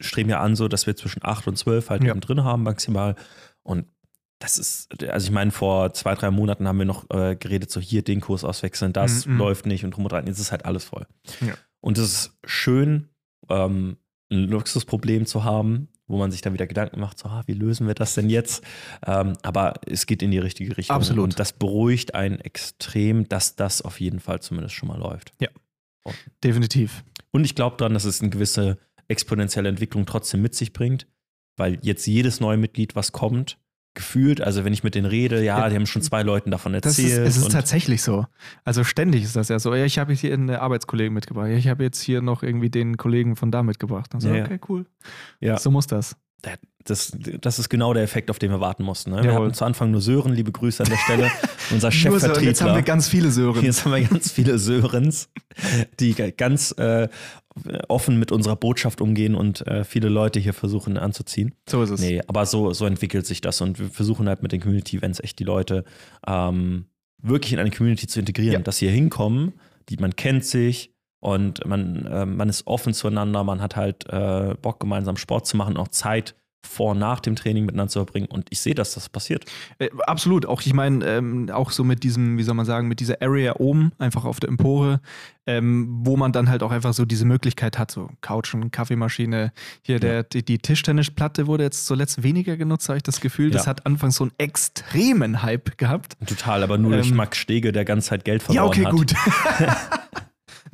[0.00, 2.12] streben ja an, so dass wir zwischen 8 und 12 halt Ja.
[2.14, 3.14] drin haben, maximal.
[3.62, 3.86] Und
[4.42, 7.80] das ist, also ich meine, vor zwei, drei Monaten haben wir noch äh, geredet, so
[7.80, 9.38] hier den Kurs auswechseln, das Mhm, mhm.
[9.38, 10.26] läuft nicht und drum und dran.
[10.26, 11.06] Jetzt ist halt alles voll.
[11.40, 11.54] Ja.
[11.80, 13.08] Und es ist schön,
[13.48, 13.98] ähm,
[14.32, 17.86] ein Luxusproblem zu haben, wo man sich dann wieder Gedanken macht, so, ah, wie lösen
[17.86, 18.64] wir das denn jetzt?
[19.06, 20.96] Ähm, aber es geht in die richtige Richtung.
[20.96, 21.24] Absolut.
[21.24, 25.32] Und das beruhigt einen extrem, dass das auf jeden Fall zumindest schon mal läuft.
[26.42, 27.04] Definitiv.
[27.30, 31.06] Und ich glaube daran, dass es eine gewisse exponentielle Entwicklung trotzdem mit sich bringt,
[31.56, 33.58] weil jetzt jedes neue Mitglied, was kommt,
[33.94, 36.98] gefühlt, also wenn ich mit denen rede, ja, die haben schon zwei Leuten davon Das
[36.98, 37.28] ist, erzählt.
[37.28, 38.26] es ist tatsächlich so.
[38.64, 39.74] Also ständig ist das ja so.
[39.74, 41.48] Ja, ich habe hier einen Arbeitskollegen mitgebracht.
[41.48, 44.14] Ja, ich habe jetzt hier noch irgendwie den Kollegen von da mitgebracht.
[44.14, 44.44] Und so, ja.
[44.44, 44.86] okay, cool.
[45.40, 46.16] ja, So muss das.
[46.84, 49.10] Das, das ist genau der Effekt, auf den wir warten mussten.
[49.12, 49.18] Ne?
[49.18, 49.46] Wir Jawohl.
[49.46, 51.30] hatten zu Anfang nur Sören, liebe Grüße an der Stelle,
[51.70, 52.42] unser Chefvertreter.
[52.42, 53.64] jetzt haben wir ganz viele Sören.
[53.64, 55.28] Jetzt haben wir ganz viele Sörens,
[56.00, 57.08] die ganz äh,
[57.88, 61.54] offen mit unserer Botschaft umgehen und äh, viele Leute hier versuchen anzuziehen.
[61.68, 62.00] So ist es.
[62.00, 65.38] Nee, aber so, so entwickelt sich das und wir versuchen halt mit den Community-Events echt
[65.38, 65.84] die Leute
[66.26, 66.86] ähm,
[67.22, 68.58] wirklich in eine Community zu integrieren, Ja.
[68.60, 69.52] dass sie hier hinkommen,
[69.88, 74.54] die man kennt sich und man, äh, man ist offen zueinander, man hat halt äh,
[74.60, 78.26] Bock, gemeinsam Sport zu machen, auch Zeit vor und nach dem Training miteinander zu verbringen.
[78.26, 79.44] Und ich sehe, dass das passiert.
[79.78, 80.46] Äh, absolut.
[80.46, 83.56] Auch ich meine, ähm, auch so mit diesem, wie soll man sagen, mit dieser Area
[83.58, 85.00] oben, einfach auf der Empore,
[85.46, 89.52] ähm, wo man dann halt auch einfach so diese Möglichkeit hat, so Couchen, Kaffeemaschine.
[89.82, 93.50] Hier der, die, die Tischtennisplatte wurde jetzt zuletzt weniger genutzt, habe ich das Gefühl.
[93.50, 93.70] Das Ja.
[93.70, 96.16] hat anfangs so einen extremen Hype gehabt.
[96.26, 98.92] Total, aber nur durch Ähm, Max Stege, der ganze Zeit Geld verloren Ja, okay, hat.
[98.92, 99.14] gut.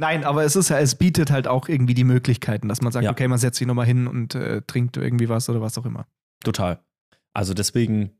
[0.00, 3.04] Nein, aber es ist ja, es bietet halt auch irgendwie die Möglichkeiten, dass man sagt,
[3.04, 3.10] Ja.
[3.10, 6.06] okay, man setzt sich nochmal hin und äh, trinkt irgendwie was oder was auch immer.
[6.44, 6.78] Total.
[7.34, 8.12] Also deswegen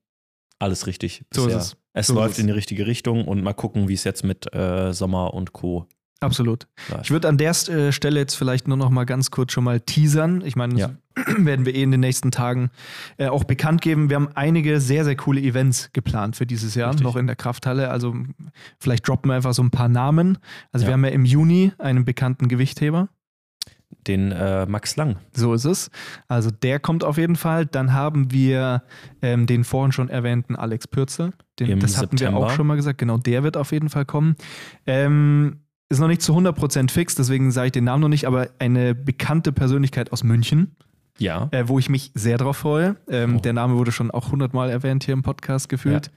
[0.59, 1.25] alles richtig.
[1.33, 1.61] So ist bisher.
[1.61, 1.77] es.
[1.93, 2.39] Es So ist läuft es.
[2.41, 5.87] in die richtige Richtung und mal gucken, wie es jetzt mit äh, Sommer und Co.
[6.21, 6.67] Absolut.
[6.91, 7.05] läuft.
[7.05, 9.81] Ich würde an der äh, Stelle jetzt vielleicht nur noch mal ganz kurz schon mal
[9.81, 10.43] teasern.
[10.45, 11.25] Ich meine, das Ja.
[11.39, 12.71] werden wir eh in den nächsten Tagen
[13.17, 14.09] äh, auch bekannt geben.
[14.11, 17.05] Wir haben einige sehr, sehr coole Events geplant für dieses Jahr, Richtig.
[17.05, 17.91] noch in der Krafthalle.
[17.91, 18.15] Also
[18.81, 20.39] vielleicht droppen wir einfach so ein paar Namen.
[20.73, 20.89] Also Ja.
[20.91, 23.09] wir haben ja im Juni einen bekannten Gewichtheber.
[24.07, 25.17] Den äh, Max Lang.
[25.33, 25.91] So ist es.
[26.29, 27.65] Also der kommt auf jeden Fall.
[27.67, 28.83] Dann haben wir
[29.23, 31.33] ähm, den vorhin schon erwähnten Alex Pürzel.
[31.59, 32.41] Den, das hatten September.
[32.41, 32.99] wir auch schon mal gesagt.
[32.99, 34.37] Genau, der wird auf jeden Fall kommen.
[34.87, 38.49] Ähm, ist noch nicht zu 100% fix, deswegen sage ich den Namen noch nicht, aber
[38.59, 40.77] eine bekannte Persönlichkeit aus München,
[41.19, 41.49] Ja.
[41.51, 42.97] äh, wo ich mich sehr drauf freue.
[43.09, 43.41] Ähm, Oh.
[43.41, 46.11] Der Name wurde schon auch 100 Mal erwähnt hier im Podcast gefühlt.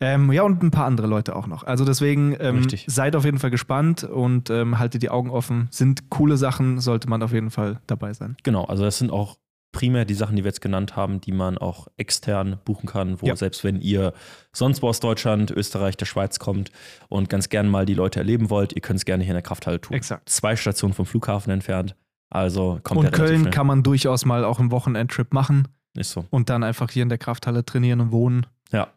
[0.00, 1.64] Ja, ähm, ja und ein paar andere Leute auch noch.
[1.64, 5.68] Also deswegen ähm, seid auf jeden Fall gespannt und ähm, haltet die Augen offen.
[5.70, 8.36] Sind coole Sachen, sollte man auf jeden Fall dabei sein.
[8.42, 9.36] Genau, also das sind auch
[9.72, 13.26] primär die Sachen, die wir jetzt genannt haben, die man auch extern buchen kann, wo
[13.26, 13.36] Ja.
[13.36, 14.12] selbst wenn ihr
[14.52, 16.70] sonst wo aus Deutschland, Österreich, der Schweiz kommt
[17.08, 19.42] und ganz gerne mal die Leute erleben wollt, ihr könnt es gerne hier in der
[19.42, 19.96] Krafthalle tun.
[19.96, 20.28] Exakt.
[20.28, 21.94] Zwei Stationen vom Flughafen entfernt,
[22.30, 23.50] also kommt Und Köln schnell.
[23.52, 26.24] kann man durchaus mal auch einen Wochenendtrip machen Ist so.
[26.30, 28.46] und dann einfach hier in der Krafthalle trainieren und wohnen.
[28.72, 28.88] Ja.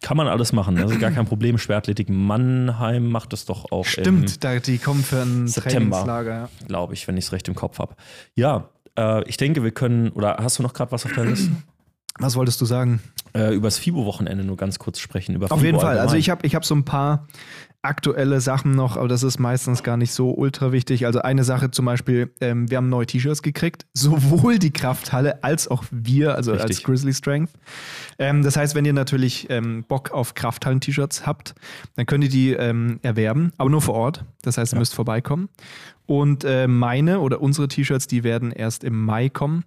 [0.00, 1.58] Kann man alles machen, also gar kein Problem.
[1.58, 5.98] Schwertathletik Mannheim macht es doch auch Stimmt, da, die kommen für ein September.
[5.98, 6.32] Trainingslager.
[6.32, 6.66] Ja.
[6.66, 7.94] glaube ich, wenn ich es recht im Kopf habe.
[8.34, 11.50] Ja, äh, ich denke, wir können, oder hast du noch gerade was auf der Liste?
[12.18, 13.00] Was wolltest du sagen?
[13.34, 15.34] äh, über das FIBO-Wochenende nur ganz kurz sprechen.
[15.34, 15.98] Über Auf FIBO jeden Fall.
[15.98, 16.20] Also allgemein.
[16.20, 17.26] ich habe ich hab so ein paar
[17.82, 21.04] aktuelle Sachen noch, aber das ist meistens gar nicht so ultra wichtig.
[21.06, 25.66] Also eine Sache zum Beispiel, ähm, wir haben neue T-Shirts gekriegt, sowohl die Krafthalle als
[25.68, 26.84] auch wir, also als Richtig.
[26.84, 27.50] Grizzly Strength.
[28.18, 31.54] Ähm, das heißt, wenn ihr natürlich ähm, Bock auf Krafthallen-T-Shirts habt,
[31.96, 34.24] dann könnt ihr die ähm, erwerben, aber nur vor Ort.
[34.42, 34.80] Das heißt, ihr Ja.
[34.80, 35.48] müsst vorbeikommen.
[36.06, 39.64] Und äh, meine oder unsere T-Shirts, die werden erst im Mai kommen.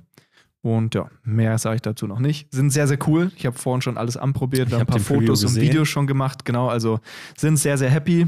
[0.65, 2.51] Und ja, mehr sage ich dazu noch nicht.
[2.51, 3.31] Sind sehr, sehr cool.
[3.35, 5.61] Ich habe vorhin schon alles anprobiert, hab ein paar Preview Fotos und gesehen.
[5.61, 6.43] Videos schon gemacht.
[6.43, 7.01] Genau, also
[7.37, 8.27] sind sehr, sehr happy.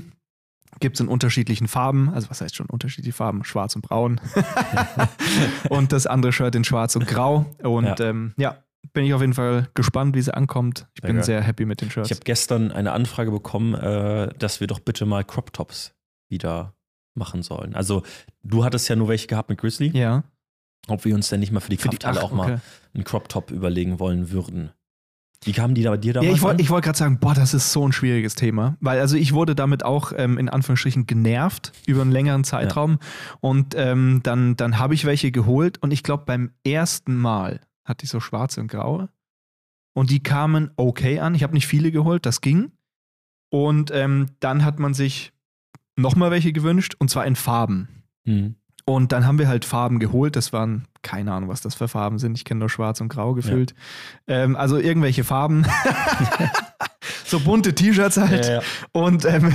[0.79, 2.09] Gibt es in unterschiedlichen Farben.
[2.09, 3.43] Also, was heißt schon unterschiedliche Farben?
[3.43, 4.21] Schwarz und braun.
[5.69, 7.47] und das andere Shirt in schwarz und grau.
[7.63, 7.95] Und Ja.
[7.97, 8.57] ja, ähm, ja
[8.93, 10.85] bin ich auf jeden Fall gespannt, wie sie ankommt.
[10.93, 11.25] Ich Sehr bin geil.
[11.25, 12.11] sehr happy mit den Shirts.
[12.11, 15.95] Ich habe gestern eine Anfrage bekommen, äh, dass wir doch bitte mal Crop Tops
[16.29, 16.75] wieder
[17.15, 17.73] machen sollen.
[17.73, 18.03] Also,
[18.43, 20.23] du hattest ja nur welche gehabt mit Grizzly, ja,
[20.87, 22.61] ob wir uns denn nicht mal für die für die Krafthalle ach, auch mal okay.
[22.93, 24.71] einen Crop Top überlegen wollen würden.
[25.43, 27.53] Wie kamen die da bei dir damals Ja, ich wollte wollt gerade sagen, boah, das
[27.53, 28.75] ist so ein schwieriges Thema.
[28.79, 32.99] Weil also ich wurde damit auch ähm, in Anführungsstrichen genervt über einen längeren Zeitraum.
[33.39, 38.03] Und ähm, dann, dann habe ich welche geholt und ich glaube, beim ersten Mal hatte
[38.05, 39.09] ich so schwarze und graue.
[39.93, 41.35] Und die kamen okay an.
[41.35, 42.71] Ich habe nicht viele geholt, das ging.
[43.49, 45.33] Und ähm, dann hat man sich
[45.95, 48.03] nochmal welche gewünscht und zwar in Farben.
[48.25, 48.55] Hm.
[48.89, 50.37] Und dann haben wir halt Farben geholt.
[50.37, 52.37] Das waren, keine Ahnung, was das für Farben sind.
[52.37, 53.75] Ich kenne nur schwarz und grau gefüllt.
[54.29, 55.65] Ähm, also irgendwelche Farben.
[57.25, 58.45] so bunte T-Shirts halt.
[58.45, 58.61] Ja, ja.
[58.93, 59.53] Und ähm,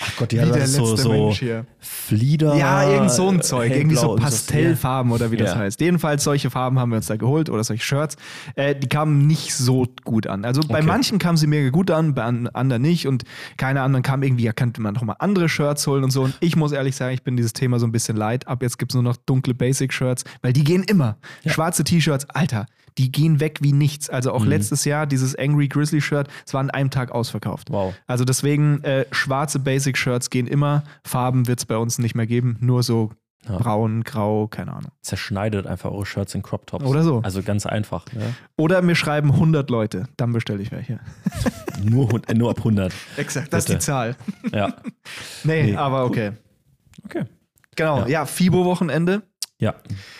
[0.00, 1.66] Ach Gott, wie ja, der das so, so Mensch hier.
[1.80, 2.56] Flieder.
[2.56, 3.70] Ja, irgend so ein Zeug.
[3.72, 5.58] Irgendwie so Pastellfarben oder wie das Ja.
[5.58, 5.80] heißt.
[5.80, 8.16] Jedenfalls solche Farben haben wir uns da geholt oder solche Shirts.
[8.56, 10.44] Äh, die kamen nicht so gut an.
[10.44, 10.86] Also bei Okay.
[10.86, 13.06] manchen kamen sie mega gut an, bei an, anderen nicht.
[13.06, 13.24] Und
[13.56, 16.22] keine anderen kamen irgendwie, ja, könnte man noch mal andere Shirts holen und so.
[16.22, 18.46] Und ich muss ehrlich sagen, ich bin dieses Thema so ein bisschen leid.
[18.48, 21.16] Ab jetzt gibt es nur noch dunkle Basic-Shirts, weil die gehen immer.
[21.42, 21.52] Ja.
[21.52, 22.66] Schwarze T-Shirts, Alter,
[22.98, 24.10] die gehen weg wie nichts.
[24.10, 24.48] Also auch Mhm.
[24.48, 27.68] letztes Jahr dieses Angry Grizzly Shirt, es war an einem Tag ausverkauft.
[27.70, 27.94] Wow.
[28.08, 30.82] Also deswegen, äh, schwarze Basic-Shirts gehen immer.
[31.04, 32.56] Farben wird es bei uns nicht mehr geben.
[32.60, 33.10] Nur so
[33.48, 33.56] Ja.
[33.58, 34.90] braun, grau, keine Ahnung.
[35.00, 36.84] Zerschneidet einfach eure Shirts in Crop Tops.
[36.84, 37.20] Oder so.
[37.22, 38.04] Also ganz einfach.
[38.12, 38.34] Ne?
[38.56, 40.98] Oder mir schreiben 100 Leute, dann bestelle ich welche.
[41.82, 42.92] Nur, nur ab 100.
[43.16, 44.16] Exakt, das ist die Zahl.
[44.52, 44.74] Ja.
[45.44, 46.32] Nee, Nee, aber okay.
[47.04, 47.24] Okay.
[47.76, 48.08] Genau, Ja.
[48.08, 49.22] ja, FIBO-Wochenende.
[49.60, 49.74] Ja.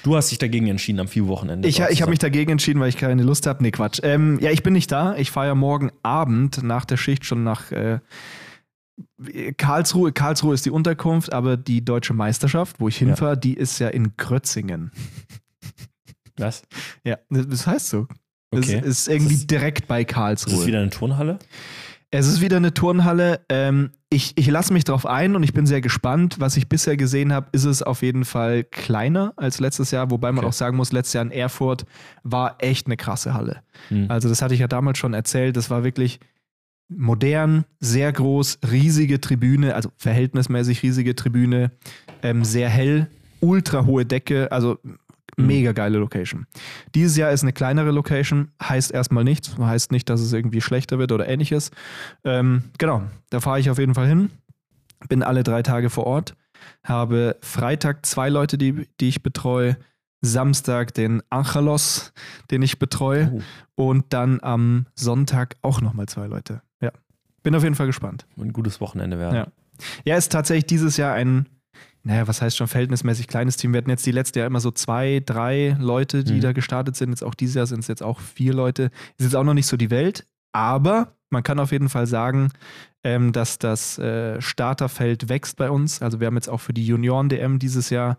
[0.04, 1.66] Du hast dich dagegen entschieden am FIBO-Wochenende.
[1.68, 3.62] Ich, ich habe mich dagegen entschieden, weil ich keine Lust habe.
[3.62, 4.00] Nee, Quatsch.
[4.04, 5.16] Ähm, ja, ich bin nicht da.
[5.16, 7.98] Ich fahre ja morgen Abend nach der Schicht schon nach äh,
[9.56, 10.12] Karlsruhe.
[10.12, 14.16] Karlsruhe ist die Unterkunft, aber die deutsche Meisterschaft, wo ich hinfahre, die ist ja in
[14.16, 14.90] Grötzingen.
[16.36, 16.62] Was?
[17.04, 18.06] Ja, das heißt so.
[18.50, 18.80] Das Okay.
[18.84, 20.54] ist irgendwie Ist direkt bei Ist Karlsruhe.
[20.56, 21.38] das wieder eine Turnhalle?
[22.10, 23.40] Es ist wieder eine Turnhalle.
[23.50, 26.36] Ähm, ich ich lasse mich drauf ein und ich bin sehr gespannt.
[26.40, 30.32] Was ich bisher gesehen habe, ist es auf jeden Fall kleiner als letztes Jahr, wobei
[30.32, 30.48] man Okay.
[30.48, 31.84] auch sagen muss, letztes Jahr in Erfurt
[32.22, 33.60] war echt eine krasse Halle.
[33.88, 34.06] Hm.
[34.10, 35.56] Also, das hatte ich ja damals schon erzählt.
[35.58, 36.18] Das war wirklich
[36.88, 41.70] modern, sehr groß, riesige Tribüne, also verhältnismäßig riesige Tribüne,
[42.22, 43.08] ähm, sehr hell,
[43.40, 44.78] ultra hohe Decke, also
[45.36, 46.46] mega geile Location.
[46.94, 50.98] Dieses Jahr ist eine kleinere Location, heißt erstmal nichts, heißt nicht, dass es irgendwie schlechter
[50.98, 51.70] wird oder ähnliches.
[52.24, 54.30] Ähm, genau, da fahre ich auf jeden Fall hin,
[55.08, 56.34] bin alle drei Tage vor Ort,
[56.82, 59.76] habe Freitag zwei Leute, die, die ich betreue,
[60.20, 62.12] Samstag den Angelos,
[62.50, 63.32] den ich betreue
[63.76, 66.60] Oh, und dann am Sonntag auch nochmal zwei Leute.
[67.48, 68.26] Bin auf jeden Fall gespannt.
[68.38, 69.34] ein gutes Wochenende werden.
[69.34, 69.46] Ja.
[70.04, 71.46] Ja, ist tatsächlich dieses Jahr ein,
[72.02, 73.72] naja, was heißt schon verhältnismäßig kleines Team.
[73.72, 76.40] Wir hatten jetzt die letzte Jahr immer so zwei, drei Leute, die Mhm.
[76.42, 77.08] da gestartet sind.
[77.10, 78.90] Jetzt auch dieses Jahr sind es jetzt auch vier Leute.
[79.16, 82.50] Ist jetzt auch noch nicht so die Welt, aber man kann auf jeden Fall sagen,
[83.02, 86.02] ähm, dass das äh, Starterfeld wächst bei uns.
[86.02, 88.18] Also wir haben jetzt auch für die Junioren-DM dieses Jahr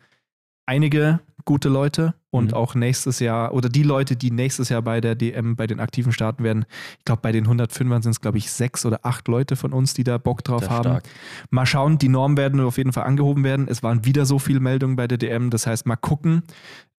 [0.65, 2.54] einige gute Leute und Mhm.
[2.54, 6.12] auch nächstes Jahr oder die Leute, die nächstes Jahr bei der DM, bei den Aktiven
[6.12, 6.65] starten werden.
[7.00, 9.94] Ich glaube, bei den 105ern sind es, glaube ich, sechs oder acht Leute von uns,
[9.96, 10.84] die da Bock drauf Sehr haben.
[10.84, 11.04] stark.
[11.50, 13.68] Mal schauen, die Normen werden auf jeden Fall angehoben werden.
[13.68, 16.44] Es waren wieder so viele Meldungen bei der DM, das heißt, mal gucken.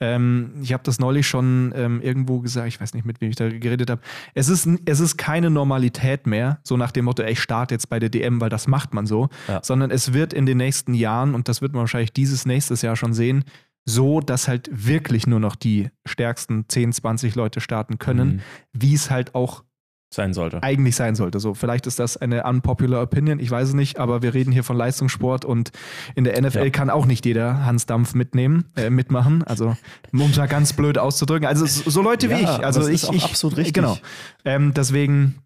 [0.03, 3.37] Ähm, ich habe das neulich schon ähm, irgendwo gesagt, ich weiß nicht, mit wem ich
[3.37, 4.01] da geredet habe.
[4.35, 7.89] Es ist, es ist keine Normalität mehr, so nach dem Motto, ey, ich starte jetzt
[7.91, 9.61] bei der DM, weil das macht man so, Ja.
[9.63, 12.97] sondern es wird in den nächsten Jahren, und das wird man wahrscheinlich dieses nächstes Jahr
[12.97, 13.45] schon sehen,
[13.85, 18.41] so, dass halt wirklich nur noch die stärksten 10, 20 Leute starten können, Mhm.
[18.73, 19.65] wie es halt auch
[20.13, 20.63] Sein sollte.
[20.63, 21.39] eigentlich sein sollte.
[21.41, 24.65] So, vielleicht ist das eine unpopular Opinion, ich weiß es nicht, aber wir reden hier
[24.65, 25.71] von Leistungssport und
[26.17, 26.71] in der NFL Ja.
[26.71, 29.43] kann auch nicht jeder Hans Dampf mitnehmen, äh, mitmachen.
[29.45, 29.77] Also,
[30.13, 31.47] um es mal ganz blöd auszudrücken.
[31.47, 32.49] Also, so Leute wie Ja, ich.
[32.49, 33.75] aber Also, ich, ist auch ich, absolut richtig.
[33.75, 33.97] Genau.
[34.45, 35.37] Ähm, deswegen,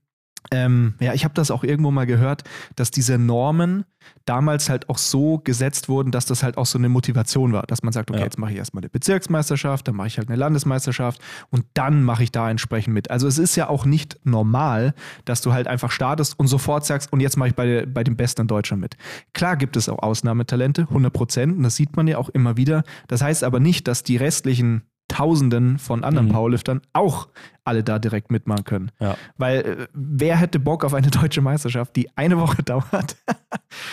[0.50, 2.44] ähm, ja, ich habe das auch irgendwo mal gehört,
[2.76, 3.85] dass diese Normen
[4.26, 7.83] damals halt auch so gesetzt wurden, dass das halt auch so eine Motivation war, dass
[7.83, 8.24] man sagt, okay, Ja.
[8.26, 12.22] jetzt mache ich erstmal eine Bezirksmeisterschaft, dann mache ich halt eine Landesmeisterschaft und dann mache
[12.22, 13.11] ich da entsprechend mit.
[13.11, 17.12] Also es ist ja auch nicht normal, dass du halt einfach startest und sofort sagst,
[17.12, 18.96] und jetzt mache ich bei, bei dem Besten in Deutschland mit.
[19.33, 22.85] Klar gibt es auch Ausnahmetalente, 100 Prozent, und das sieht man ja auch immer wieder.
[23.09, 24.83] Das heißt aber nicht, dass die restlichen
[25.14, 26.33] Tausenden von anderen Mhm.
[26.33, 27.29] Powerliftern auch
[27.62, 28.90] alle da direkt mitmachen können.
[28.98, 29.16] Ja.
[29.37, 33.16] Weil äh, wer hätte Bock auf eine deutsche Meisterschaft, die eine Woche dauert,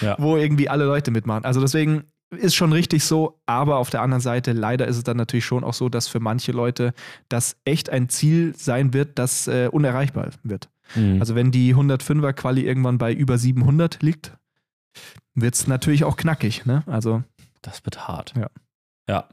[0.01, 0.15] Ja.
[0.19, 1.45] wo irgendwie alle Leute mitmachen?
[1.45, 5.17] Also deswegen ist schon richtig so, aber auf der anderen Seite leider ist es dann
[5.17, 6.93] natürlich schon auch so, dass für manche Leute
[7.29, 10.69] das echt ein Ziel sein wird, das äh, unerreichbar wird.
[10.95, 11.19] Mhm.
[11.19, 14.37] Also wenn die 105er Quali irgendwann bei über 700 liegt,
[15.35, 16.65] wird es natürlich auch knackig.
[16.65, 16.83] Ne?
[16.87, 17.21] Also
[17.61, 18.33] Das wird hart.
[18.35, 18.47] Ja.
[19.07, 19.25] Ja.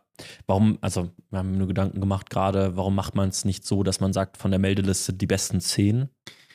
[0.46, 4.00] Warum, also, wir haben nur Gedanken gemacht gerade, warum macht man es nicht so, dass
[4.00, 6.08] man sagt, von der Meldeliste die besten 10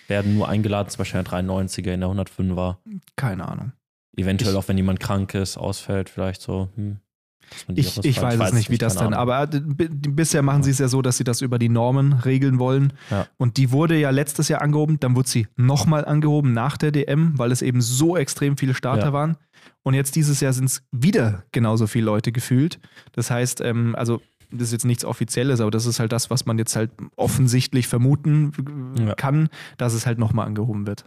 [0.08, 2.76] werden nur eingeladen, zum Beispiel in der 93er, in der 105er.
[3.16, 3.72] keine Ahnung.
[4.18, 6.70] Eventuell Ich- auch, wenn jemand krank ist, ausfällt, vielleicht so.
[6.76, 6.98] Hm,
[7.76, 8.40] Ich, ich fragt.
[8.40, 9.14] weiß es nicht, wie das Ahnung.
[9.14, 12.58] aber äh, bisher machen sie es ja so, dass sie das über die Normen regeln
[12.60, 12.94] wollen.
[13.12, 13.28] Ja.
[13.38, 17.38] Und die wurde ja letztes Jahr angehoben, dann wurde sie nochmal angehoben nach der DM,
[17.38, 19.14] weil es eben so extrem viele Starter Ja.
[19.14, 19.38] waren.
[19.84, 22.80] Und jetzt dieses Jahr sind es wieder genauso viele Leute gefühlt.
[23.12, 26.46] Das heißt, ähm, also das ist jetzt nichts Offizielles, aber das ist halt das, was
[26.46, 29.16] man jetzt halt offensichtlich vermuten äh, Ja.
[29.16, 31.06] kann, dass es halt nochmal angehoben wird.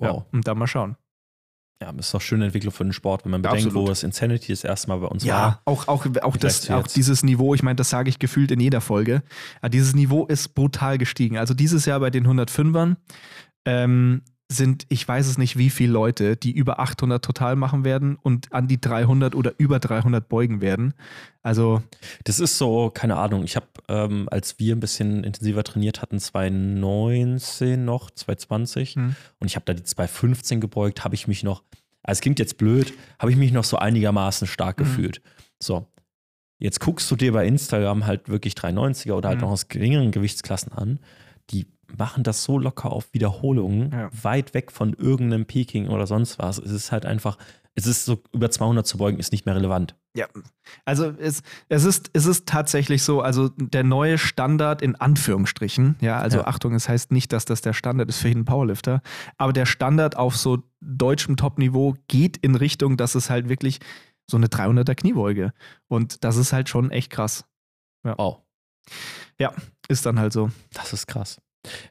[0.00, 0.24] Ja, Wow.
[0.32, 0.96] und dann mal schauen.
[1.80, 3.84] Ja, das ist doch schöne Entwicklung für den Sport, wenn man bedenkt, Absolut.
[3.86, 5.62] wo das Insanity das erste Mal bei uns Ja, war.
[5.64, 8.58] auch, auch, auch, Vielleicht das, auch dieses Niveau, ich meine, das sage ich gefühlt in
[8.58, 9.22] jeder Folge.
[9.60, 11.38] Aber dieses Niveau ist brutal gestiegen.
[11.38, 12.96] Also dieses Jahr bei den 105ern
[13.64, 18.16] ähm, sind, ich weiß es nicht, wie viele Leute, die über 800 total machen werden
[18.16, 20.94] und an die 300 oder über 300 beugen werden.
[21.42, 21.82] Also,
[22.24, 26.18] Das ist so, keine Ahnung, ich habe, ähm, als wir ein bisschen intensiver trainiert hatten,
[26.18, 29.16] 2019 noch, 2020, Hm.
[29.38, 31.62] und ich habe da die 215 gebeugt, habe ich mich noch,
[32.02, 34.84] also es klingt jetzt blöd, habe ich mich noch so einigermaßen stark Mhm.
[34.84, 35.20] gefühlt.
[35.60, 35.86] So.
[36.60, 39.42] Jetzt guckst du dir bei Instagram halt wirklich 390er oder halt Mhm.
[39.44, 40.98] noch aus geringeren Gewichtsklassen an,
[41.50, 44.10] die machen das so locker auf Wiederholungen, Ja.
[44.22, 46.58] weit weg von irgendeinem Peking oder sonst was.
[46.58, 47.38] Es ist halt einfach,
[47.74, 49.94] es ist so, über 200 zu beugen, ist nicht mehr relevant.
[50.14, 50.26] ja.
[50.84, 56.18] Also, es, es, ist, es ist tatsächlich so, also der neue Standard in Anführungsstrichen, ja,
[56.18, 56.46] also Ja.
[56.46, 59.00] Achtung, es heißt nicht, dass das der Standard ist für jeden Powerlifter,
[59.38, 63.78] aber der Standard auf so deutschem Top-Niveau geht in Richtung, dass es halt wirklich
[64.30, 65.54] so eine 300er Kniebeuge.
[65.88, 67.46] Und das ist halt schon echt krass.
[68.02, 68.42] Wow.
[69.88, 70.50] Ist dann halt so.
[70.74, 71.40] Das ist krass.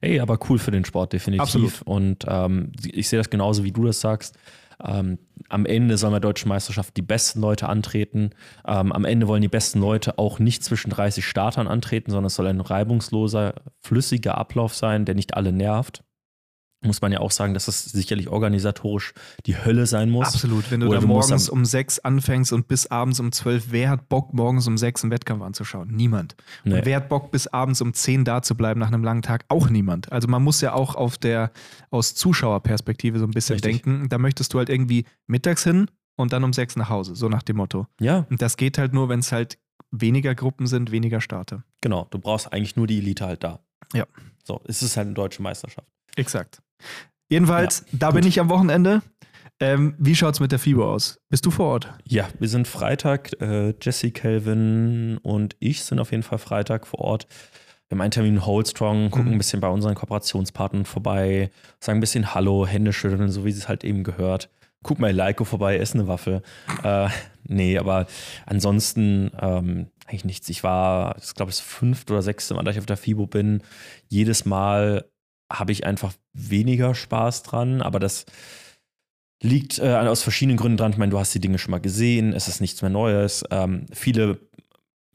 [0.02, 1.42] Ey, aber cool für den Sport, definitiv.
[1.42, 1.82] Absolut.
[1.84, 4.38] Und ähm, ich sehe das genauso, wie du das sagst.
[4.84, 5.18] Ähm,
[5.50, 8.32] am Ende sollen bei der deutschen Meisterschaft die besten Leute antreten.
[8.66, 12.36] Ähm, am Ende wollen die besten Leute auch nicht zwischen 30 Startern antreten, sondern es
[12.36, 16.04] soll ein reibungsloser, flüssiger Ablauf sein, der nicht alle nervt.
[16.82, 19.13] Muss man ja auch sagen, dass das sicherlich organisatorisch
[19.46, 20.28] die Hölle sein muss.
[20.28, 20.70] Absolut.
[20.70, 24.10] Wenn du Oder da morgens um sechs anfängst und bis abends um zwölf, wer hat
[24.10, 25.90] Bock, morgens um sechs einen Wettkampf anzuschauen?
[25.90, 26.36] Niemand.
[26.63, 26.76] Nee.
[26.76, 29.46] Und wer hat Bock, bis abends um zehn da zu bleiben nach einem langen Tag?
[29.50, 30.12] Auch niemand.
[30.12, 31.52] Also man muss ja auch auf der,
[31.90, 33.82] aus Zuschauerperspektive so ein bisschen Richtig.
[33.84, 34.10] denken.
[34.10, 37.44] Da möchtest du halt irgendwie mittags hin und dann um sechs nach Hause, so nach
[37.44, 37.88] dem Motto.
[38.00, 39.58] Ja, Und das geht halt nur, wenn es halt
[39.90, 41.63] weniger Gruppen sind, weniger Starter.
[41.82, 42.08] genau.
[42.12, 43.60] Du brauchst eigentlich nur die Elite halt da.
[43.94, 44.06] Ja.
[44.44, 45.88] So, es ist halt eine deutsche Meisterschaft.
[46.16, 46.62] Exakt.
[47.30, 48.16] Jedenfalls, da gut.
[48.22, 49.02] bin ich am Wochenende.
[49.60, 51.20] Ähm, wie schaut's mit der FIBO aus?
[51.30, 51.94] Bist du vor Ort?
[52.06, 53.32] Ja, wir sind Freitag.
[53.42, 57.28] Äh, Jesse, Calvin und ich sind auf jeden Fall Freitag vor Ort.
[57.90, 59.36] Wir haben einen Termin in Holdstrong, gucken Mhm.
[59.36, 63.68] ein bisschen bei unseren Kooperationspartnern vorbei, sagen ein bisschen Hallo, Hände schütteln, so wie es
[63.68, 64.50] halt eben gehört.
[64.84, 66.44] Guck mal Leiko vorbei, ess eine Waffe.
[66.84, 67.10] Äh,
[67.46, 68.06] nee, aber
[68.46, 70.50] ansonsten ähm, eigentlich nichts.
[70.50, 73.63] Ich war, ich glaube, das fünfte oder sechste Mal, dass ich auf der FIBO bin.
[74.08, 75.06] Jedes Mal
[75.52, 78.26] habe ich einfach weniger Spaß dran, aber das
[79.42, 80.92] liegt äh, aus verschiedenen Gründen dran.
[80.92, 83.44] Ich meine, du hast die Dinge schon mal gesehen, es ist nichts mehr Neues.
[83.52, 84.40] Ähm, viele,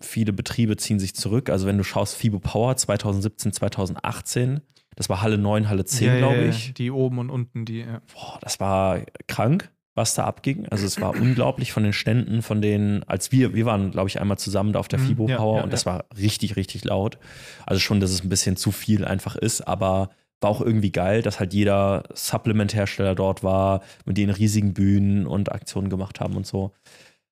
[0.01, 1.51] viele Betriebe ziehen sich zurück.
[1.51, 4.61] Also wenn du schaust, FIBO Power 2017, 2018,
[4.95, 6.75] das war Halle 9, Halle 10, glaube ich.
[6.75, 7.81] Die oben und unten, die.
[7.81, 8.01] Ja.
[8.13, 10.69] Boah, das war krank, was da abging.
[10.69, 14.21] Also es war unglaublich von den Ständen, von den, als wir, wir waren, glaube ich,
[14.21, 15.93] einmal zusammen da auf der Mhm, FIBO ja, Power ja, und das ja.
[15.93, 17.19] war richtig, richtig laut.
[17.67, 20.11] Also schon, dass es ein bisschen zu viel einfach ist, aber
[20.43, 25.53] war auch irgendwie geil, dass halt jeder Supplement-Hersteller dort war, mit denen riesigen Bühnen und
[25.53, 26.73] Aktionen gemacht haben und so.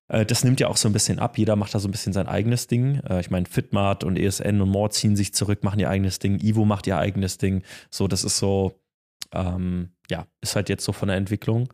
[0.09, 1.39] Äh, Das nimmt ja auch so ein bisschen ab.
[1.39, 3.01] Jeder macht da so ein bisschen sein eigenes Ding.
[3.09, 6.41] Äh, Ich meine, Fitmart und ESN und More ziehen sich zurück, machen ihr eigenes Ding.
[6.41, 7.63] Ivo macht ihr eigenes Ding.
[7.91, 8.79] So, das ist so,
[9.33, 11.73] ähm, ja, ist halt jetzt so von der Entwicklung.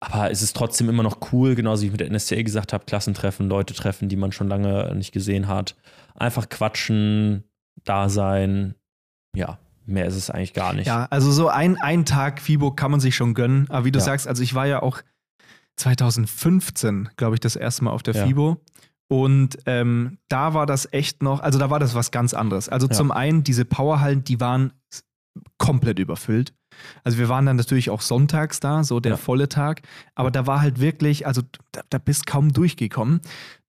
[0.00, 2.84] Aber es ist trotzdem immer noch cool, genauso wie ich mit der NSCA gesagt habe,
[2.84, 5.74] Klassentreffen, Leute treffen, die man schon lange nicht gesehen hat.
[6.14, 7.42] Einfach quatschen,
[7.84, 8.74] da sein.
[9.34, 10.86] Ja, mehr ist es eigentlich gar nicht.
[10.86, 13.66] ja, also so ein, ein Tag FIBO kann man sich schon gönnen.
[13.70, 14.04] Aber wie du Ja.
[14.04, 15.00] sagst, also ich war ja auch
[15.88, 18.26] 2015, glaube ich, das erste Mal auf der Ja.
[18.26, 18.60] FIBO.
[19.10, 22.68] Und ähm, da war das echt noch, also da war das was ganz anderes.
[22.68, 22.92] Also Ja.
[22.94, 24.72] zum einen, diese Powerhallen, die waren
[25.56, 26.52] komplett überfüllt.
[27.04, 29.82] Also wir waren dann natürlich auch sonntags da, so der volle Tag.
[30.14, 33.20] Aber da war halt wirklich, also da, da bist kaum durchgekommen.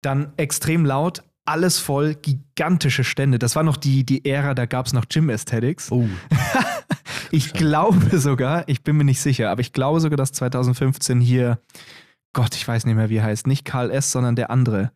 [0.01, 3.39] Dann extrem laut, alles voll, gigantische Stände.
[3.39, 5.91] Das war noch die, die Ära, da gab es noch Gym Aesthetics.
[5.91, 6.07] Oh,
[7.31, 11.59] Ich glaube sogar, ich bin mir nicht sicher, aber ich glaube sogar, dass 2015 hier,
[12.33, 14.91] Gott, ich weiß nicht mehr, wie er heißt, nicht Karl S., sondern der andere.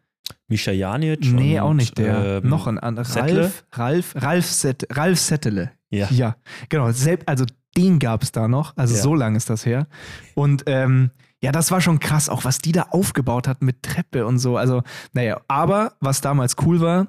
[0.47, 1.19] Mischa Janic.
[1.33, 2.41] nee, und, auch nicht der.
[2.43, 3.05] ähm, Noch ein anderer.
[3.15, 5.71] Ralf, Ralf, Ralf, Set, Ralf Settele.
[5.89, 6.07] Ja.
[6.09, 6.35] Ja,
[6.69, 6.85] genau.
[6.85, 8.75] Also den gab es da noch.
[8.77, 9.01] Also Ja.
[9.01, 9.87] so lange ist das her.
[10.35, 11.11] Und ähm,
[11.41, 14.57] ja, das war schon krass, auch was die da aufgebaut hat mit Treppe und so.
[14.57, 17.07] Also, naja, aber was damals cool war,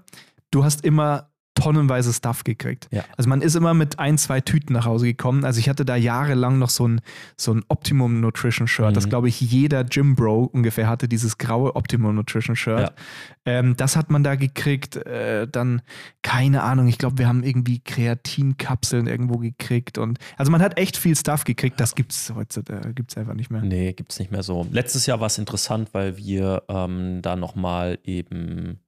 [0.51, 2.89] du hast immer tonnenweise Stuff gekriegt.
[2.91, 3.05] Ja.
[3.17, 5.45] Also man ist immer mit ein, zwei Tüten nach Hause gekommen.
[5.45, 7.01] Also ich hatte da jahrelang noch so ein,
[7.37, 8.97] so ein Optimum Nutrition Shirt.
[8.97, 9.11] Das Mhm.
[9.11, 12.81] glaube ich jeder Gym Bro ungefähr hatte, dieses graue Optimum Nutrition Shirt.
[12.81, 12.91] Ja.
[13.45, 14.97] Ähm, das hat man da gekriegt.
[14.97, 15.83] Äh, dann,
[16.23, 19.99] keine Ahnung, ich glaube, wir haben irgendwie Kreatinkapseln irgendwo gekriegt.
[19.99, 21.79] Und also man hat echt viel Stuff gekriegt.
[21.81, 23.63] Das gibt's heutzutage, gibt's einfach nicht mehr.
[23.63, 24.67] Nee, gibt es nicht mehr so.
[24.71, 28.79] Letztes Jahr war es interessant, weil wir ähm, da nochmal eben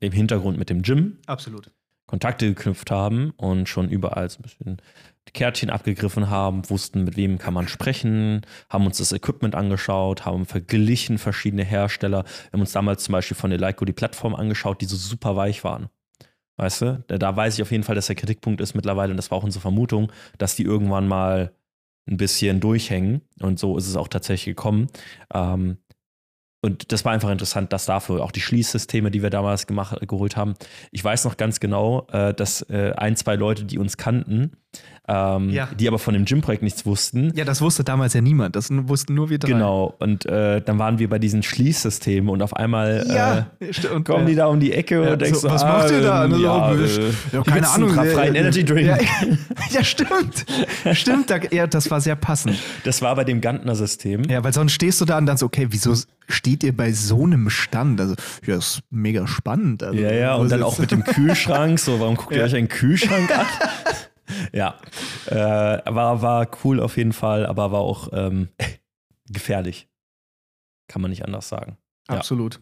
[0.00, 1.70] im Hintergrund mit dem Gym Absolut.
[2.06, 4.82] Kontakte geknüpft haben und schon überall so ein bisschen
[5.28, 10.26] die Kärtchen abgegriffen haben, wussten, mit wem kann man sprechen, haben uns das Equipment angeschaut,
[10.26, 12.24] haben verglichen verschiedene Hersteller.
[12.24, 15.62] Wir haben uns damals zum Beispiel von Eleiko die Plattform angeschaut, die so super weich
[15.64, 15.88] waren.
[16.56, 17.04] Weißt du?
[17.06, 19.44] Da, weiß ich auf jeden Fall, dass der Kritikpunkt ist mittlerweile, und das war auch
[19.44, 21.54] unsere Vermutung, dass die irgendwann mal
[22.06, 23.22] ein bisschen durchhängen.
[23.40, 24.88] Und so ist es auch tatsächlich gekommen.
[25.32, 25.78] Ähm,
[26.62, 30.36] und das war einfach interessant, dass dafür auch die Schließsysteme, die wir damals gemacht, geholt
[30.36, 30.54] haben.
[30.92, 34.52] Ich weiß noch ganz genau, äh, dass äh, ein, zwei Leute, die uns kannten,
[35.08, 35.68] ähm, Ja.
[35.78, 38.54] die aber von dem Gym-Projekt nichts wussten, Ja, das wusste damals ja niemand.
[38.56, 39.48] Das wussten nur wir drei.
[39.50, 44.06] Genau, und äh, dann waren wir bei diesen Schließsystemen und auf einmal Ja, äh, stimmt.
[44.06, 46.02] kommen die da um die Ecke Ja, und denkst so, so, was ah, macht ihr
[46.02, 46.24] da?
[46.24, 47.98] ähm, Ne, so, Ja, äh, äh, ja, keine Ahnung.
[47.98, 48.86] Äh, freien äh, Energy Drink.
[48.86, 48.98] Ja,
[49.70, 50.44] ja stimmt.
[50.92, 52.56] stimmt, da, ja, das war sehr passend.
[52.84, 54.22] Das war bei dem Gantner-System.
[54.30, 55.94] Ja, weil sonst stehst du da und dann so, okay, wieso
[56.28, 58.00] steht ihr bei so einem Stand?
[58.00, 58.14] Also,
[58.46, 59.82] ja, ist mega spannend.
[59.82, 61.80] Also, Ja, ja, und dann auch mit dem Kühlschrank.
[61.80, 62.44] So, warum guckt ihr Ja.
[62.44, 63.46] euch einen Kühlschrank an?
[64.52, 64.78] ja,
[65.26, 68.48] äh, war, war cool auf jeden Fall, aber war auch ähm,
[69.28, 69.88] gefährlich.
[70.88, 71.76] Kann man nicht anders sagen.
[72.08, 72.16] ja.
[72.16, 72.60] Absolut.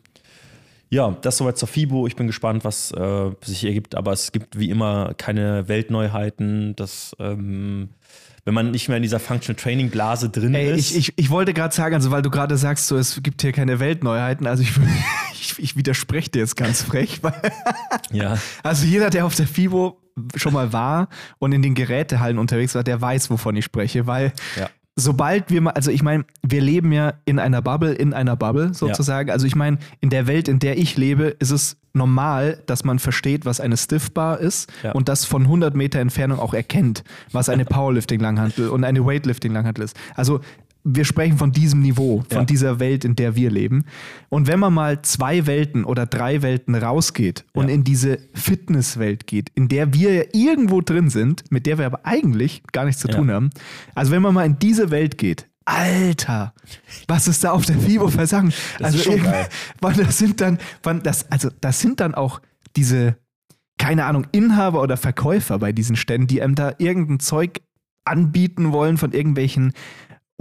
[0.92, 2.08] Ja, das soweit zur FIBO.
[2.08, 6.74] Ich bin gespannt, was äh, sich ergibt, aber es gibt wie immer keine Weltneuheiten.
[6.74, 7.90] Das, ähm,
[8.44, 10.90] wenn man nicht mehr in dieser Functional Training Blase drin Ey, ist.
[10.90, 13.52] ich, ich, ich wollte gerade sagen, also weil du gerade sagst, so, es gibt hier
[13.52, 14.72] keine Weltneuheiten, also ich,
[15.32, 17.40] ich, ich widerspreche dir jetzt ganz frech, weil
[18.10, 19.96] ja, Also jeder, der auf der FIBO
[20.36, 21.08] schon mal war
[21.38, 24.68] und in den Gerätehallen unterwegs war, der weiß, wovon ich spreche, weil Ja.
[24.96, 28.74] sobald wir mal, also ich meine, wir leben ja in einer Bubble, in einer Bubble
[28.74, 29.30] sozusagen.
[29.30, 32.98] Also ich meine, in der Welt, in der ich lebe, ist es normal, dass man
[32.98, 34.92] versteht, was eine Stiffbar ist Ja.
[34.92, 37.02] und das von 100 Meter Entfernung auch erkennt,
[37.32, 37.64] was eine
[38.04, 39.96] Powerlifting-Langhantel und eine Weightlifting-Langhantel ist.
[40.14, 40.40] Also
[40.84, 42.44] wir sprechen von diesem Niveau, von Ja.
[42.44, 43.84] dieser Welt, in der wir leben.
[44.30, 47.74] Und wenn man mal zwei Welten oder drei Welten rausgeht und Ja.
[47.74, 52.06] in diese Fitnesswelt geht, in der wir ja irgendwo drin sind, mit der wir aber
[52.06, 53.14] eigentlich gar nichts zu Ja.
[53.16, 53.50] tun haben.
[53.94, 56.52] Also wenn man mal in diese Welt geht, Alter,
[57.06, 58.52] was ist da auf der FIBO versagen?
[58.78, 59.16] Das also.
[59.80, 62.40] Mann, das sind dann, Mann, das, also das sind dann auch
[62.76, 63.16] diese,
[63.78, 67.60] keine Ahnung, Inhaber oder Verkäufer bei diesen Ständen, die einem da irgendein Zeug
[68.04, 69.72] anbieten wollen von irgendwelchen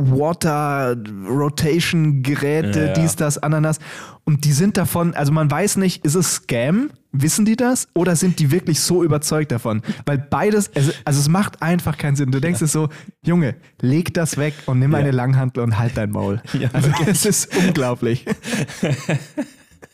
[0.01, 0.95] Water
[1.27, 2.93] Rotation Geräte, Ja, ja.
[2.93, 3.79] dies, das, Ananas.
[4.23, 6.89] Und die sind davon, also man weiß nicht, ist es Scam?
[7.11, 7.87] Wissen die das?
[7.95, 9.81] Oder sind die wirklich so überzeugt davon?
[10.05, 12.31] Weil beides, also, also es macht einfach keinen Sinn.
[12.31, 12.87] Du denkst es so,
[13.25, 14.99] Junge, leg das weg und nimm Ja.
[14.99, 16.41] eine Langhantel und halt dein Maul.
[16.57, 18.25] Ja, also es ist unglaublich.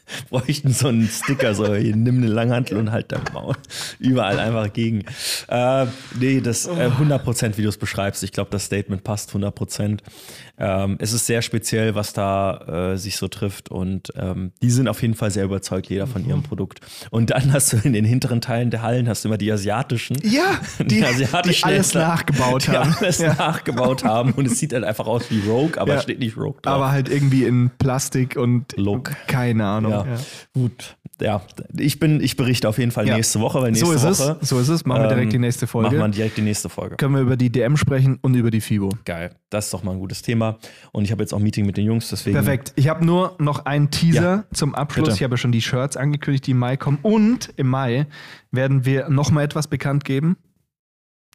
[0.30, 3.56] bräuchten so einen Sticker, so hier, nimm eine Langhantel und halt dein Maul.
[3.99, 5.03] Überall einfach gegen.
[5.47, 5.86] Äh,
[6.20, 8.24] nee, das äh, 100% wie du es beschreibst.
[8.24, 9.99] Ich glaube, das Statement passt 100%.
[10.58, 14.88] Ähm, es ist sehr speziell, was da äh, sich so trifft und ähm, die sind
[14.88, 16.80] auf jeden Fall sehr überzeugt, jeder von ihrem Produkt.
[17.12, 20.16] Und dann hast du in den hinteren Teilen der Hallen hast du immer die asiatischen.
[20.24, 20.43] Ja,
[20.80, 22.95] die, die alles Händler, nachgebaut die haben.
[22.99, 23.34] alles Ja.
[23.34, 26.01] nachgebaut haben und es sieht halt einfach aus wie Rogue, aber Ja.
[26.01, 26.74] steht nicht Rogue drauf.
[26.74, 29.12] Aber halt irgendwie in Plastik und Look.
[29.28, 29.91] keine Ahnung.
[29.91, 29.95] Ja.
[30.04, 30.18] Ja.
[30.54, 30.98] Gut.
[31.22, 31.41] Ja,
[31.78, 33.16] ich bin, ich berichte auf jeden Fall Ja.
[33.16, 34.38] nächste Woche, weil nächste So ist Woche.
[34.41, 34.50] es.
[34.50, 34.86] So ist es.
[34.86, 35.96] Machen wir direkt ähm, die nächste Folge.
[35.98, 36.98] Machen wir direkt die nächste Folge.
[36.98, 38.89] Können wir über die DM sprechen und über die FIBO.
[39.06, 39.34] Geil.
[39.50, 40.58] Das ist doch mal ein gutes Thema.
[40.91, 42.34] Und ich habe jetzt auch ein Meeting mit den Jungs, deswegen.
[42.36, 42.74] Perfekt.
[42.76, 44.43] Ich habe nur noch einen Teaser Ja.
[44.54, 45.06] zum Abschluss.
[45.06, 45.16] Bitte.
[45.18, 47.00] Ich habe ja schon die Shirts angekündigt, die im Mai kommen.
[47.02, 48.08] Und im Mai
[48.52, 50.36] werden wir noch mal etwas bekannt geben.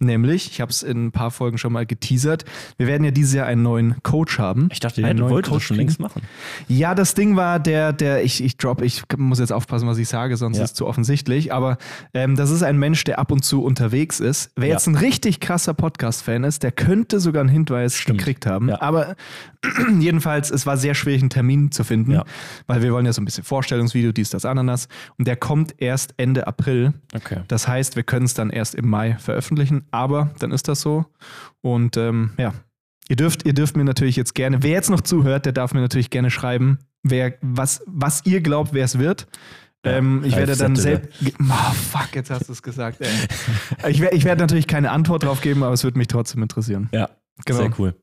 [0.03, 2.47] Nämlich, ich habe es in ein paar Folgen schon mal geteasert,
[2.79, 4.71] wir werden ja dieses Jahr einen neuen Coach haben.
[4.73, 6.23] Ich dachte, einen ihr neuen Coach schon längst machen.
[6.69, 10.09] Ja, das Ding war der, der, ich, ich drop, ich muss jetzt aufpassen, was ich
[10.09, 10.65] sage, sonst Ja.
[10.65, 11.53] ist es zu offensichtlich.
[11.53, 11.77] Aber
[12.15, 14.51] ähm, das ist ein Mensch, der ab und zu unterwegs ist.
[14.57, 14.75] Wer Ja.
[14.77, 18.21] jetzt ein richtig krasser Podcast-Fan ist, der könnte sogar einen Hinweis Stimmt.
[18.21, 18.71] gekriegt haben.
[18.71, 18.81] Ja.
[18.81, 19.17] Aber
[19.99, 22.25] jedenfalls, es war sehr schwierig, einen Termin zu finden, Ja.
[22.67, 24.89] weil wir wollen ja so ein bisschen Vorstellungsvideo, dies, das, Ananas.
[25.19, 26.95] Und der kommt erst Ende April.
[27.15, 27.41] Okay.
[27.49, 31.05] Das heißt, wir können es dann erst im Mai veröffentlichen, aber dann ist das so.
[31.61, 32.55] Und ähm, ja,
[33.09, 35.81] ihr dürft, ihr dürft mir natürlich jetzt gerne, wer jetzt noch zuhört, der darf mir
[35.81, 39.27] natürlich gerne schreiben, wer, was, was ihr glaubt, wer es wird.
[39.85, 41.11] Ja, ähm, ich werde dann selbst.
[41.41, 43.09] Oh, fuck, jetzt hast du es gesagt, ey.
[43.91, 46.89] ich, ich werde natürlich keine Antwort drauf geben, aber es würde mich trotzdem interessieren.
[46.93, 47.11] Ja,
[47.47, 47.61] Genau.
[47.61, 47.95] sehr cool.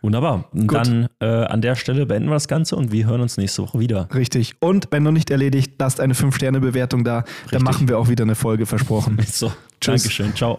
[0.00, 0.44] Wunderbar.
[0.52, 0.78] Und Gut.
[0.78, 3.78] dann äh, an der Stelle beenden wir das Ganze und wir hören uns nächste Woche
[3.78, 4.08] wieder.
[4.14, 4.54] Richtig.
[4.60, 7.20] Und wenn noch nicht erledigt, lasst eine 5-Sterne-Bewertung da.
[7.20, 7.62] Dann Richtig.
[7.62, 9.18] machen wir auch wieder eine Folge versprochen.
[9.28, 10.02] So, Tschüss.
[10.02, 10.34] Dankeschön.
[10.34, 10.58] Ciao.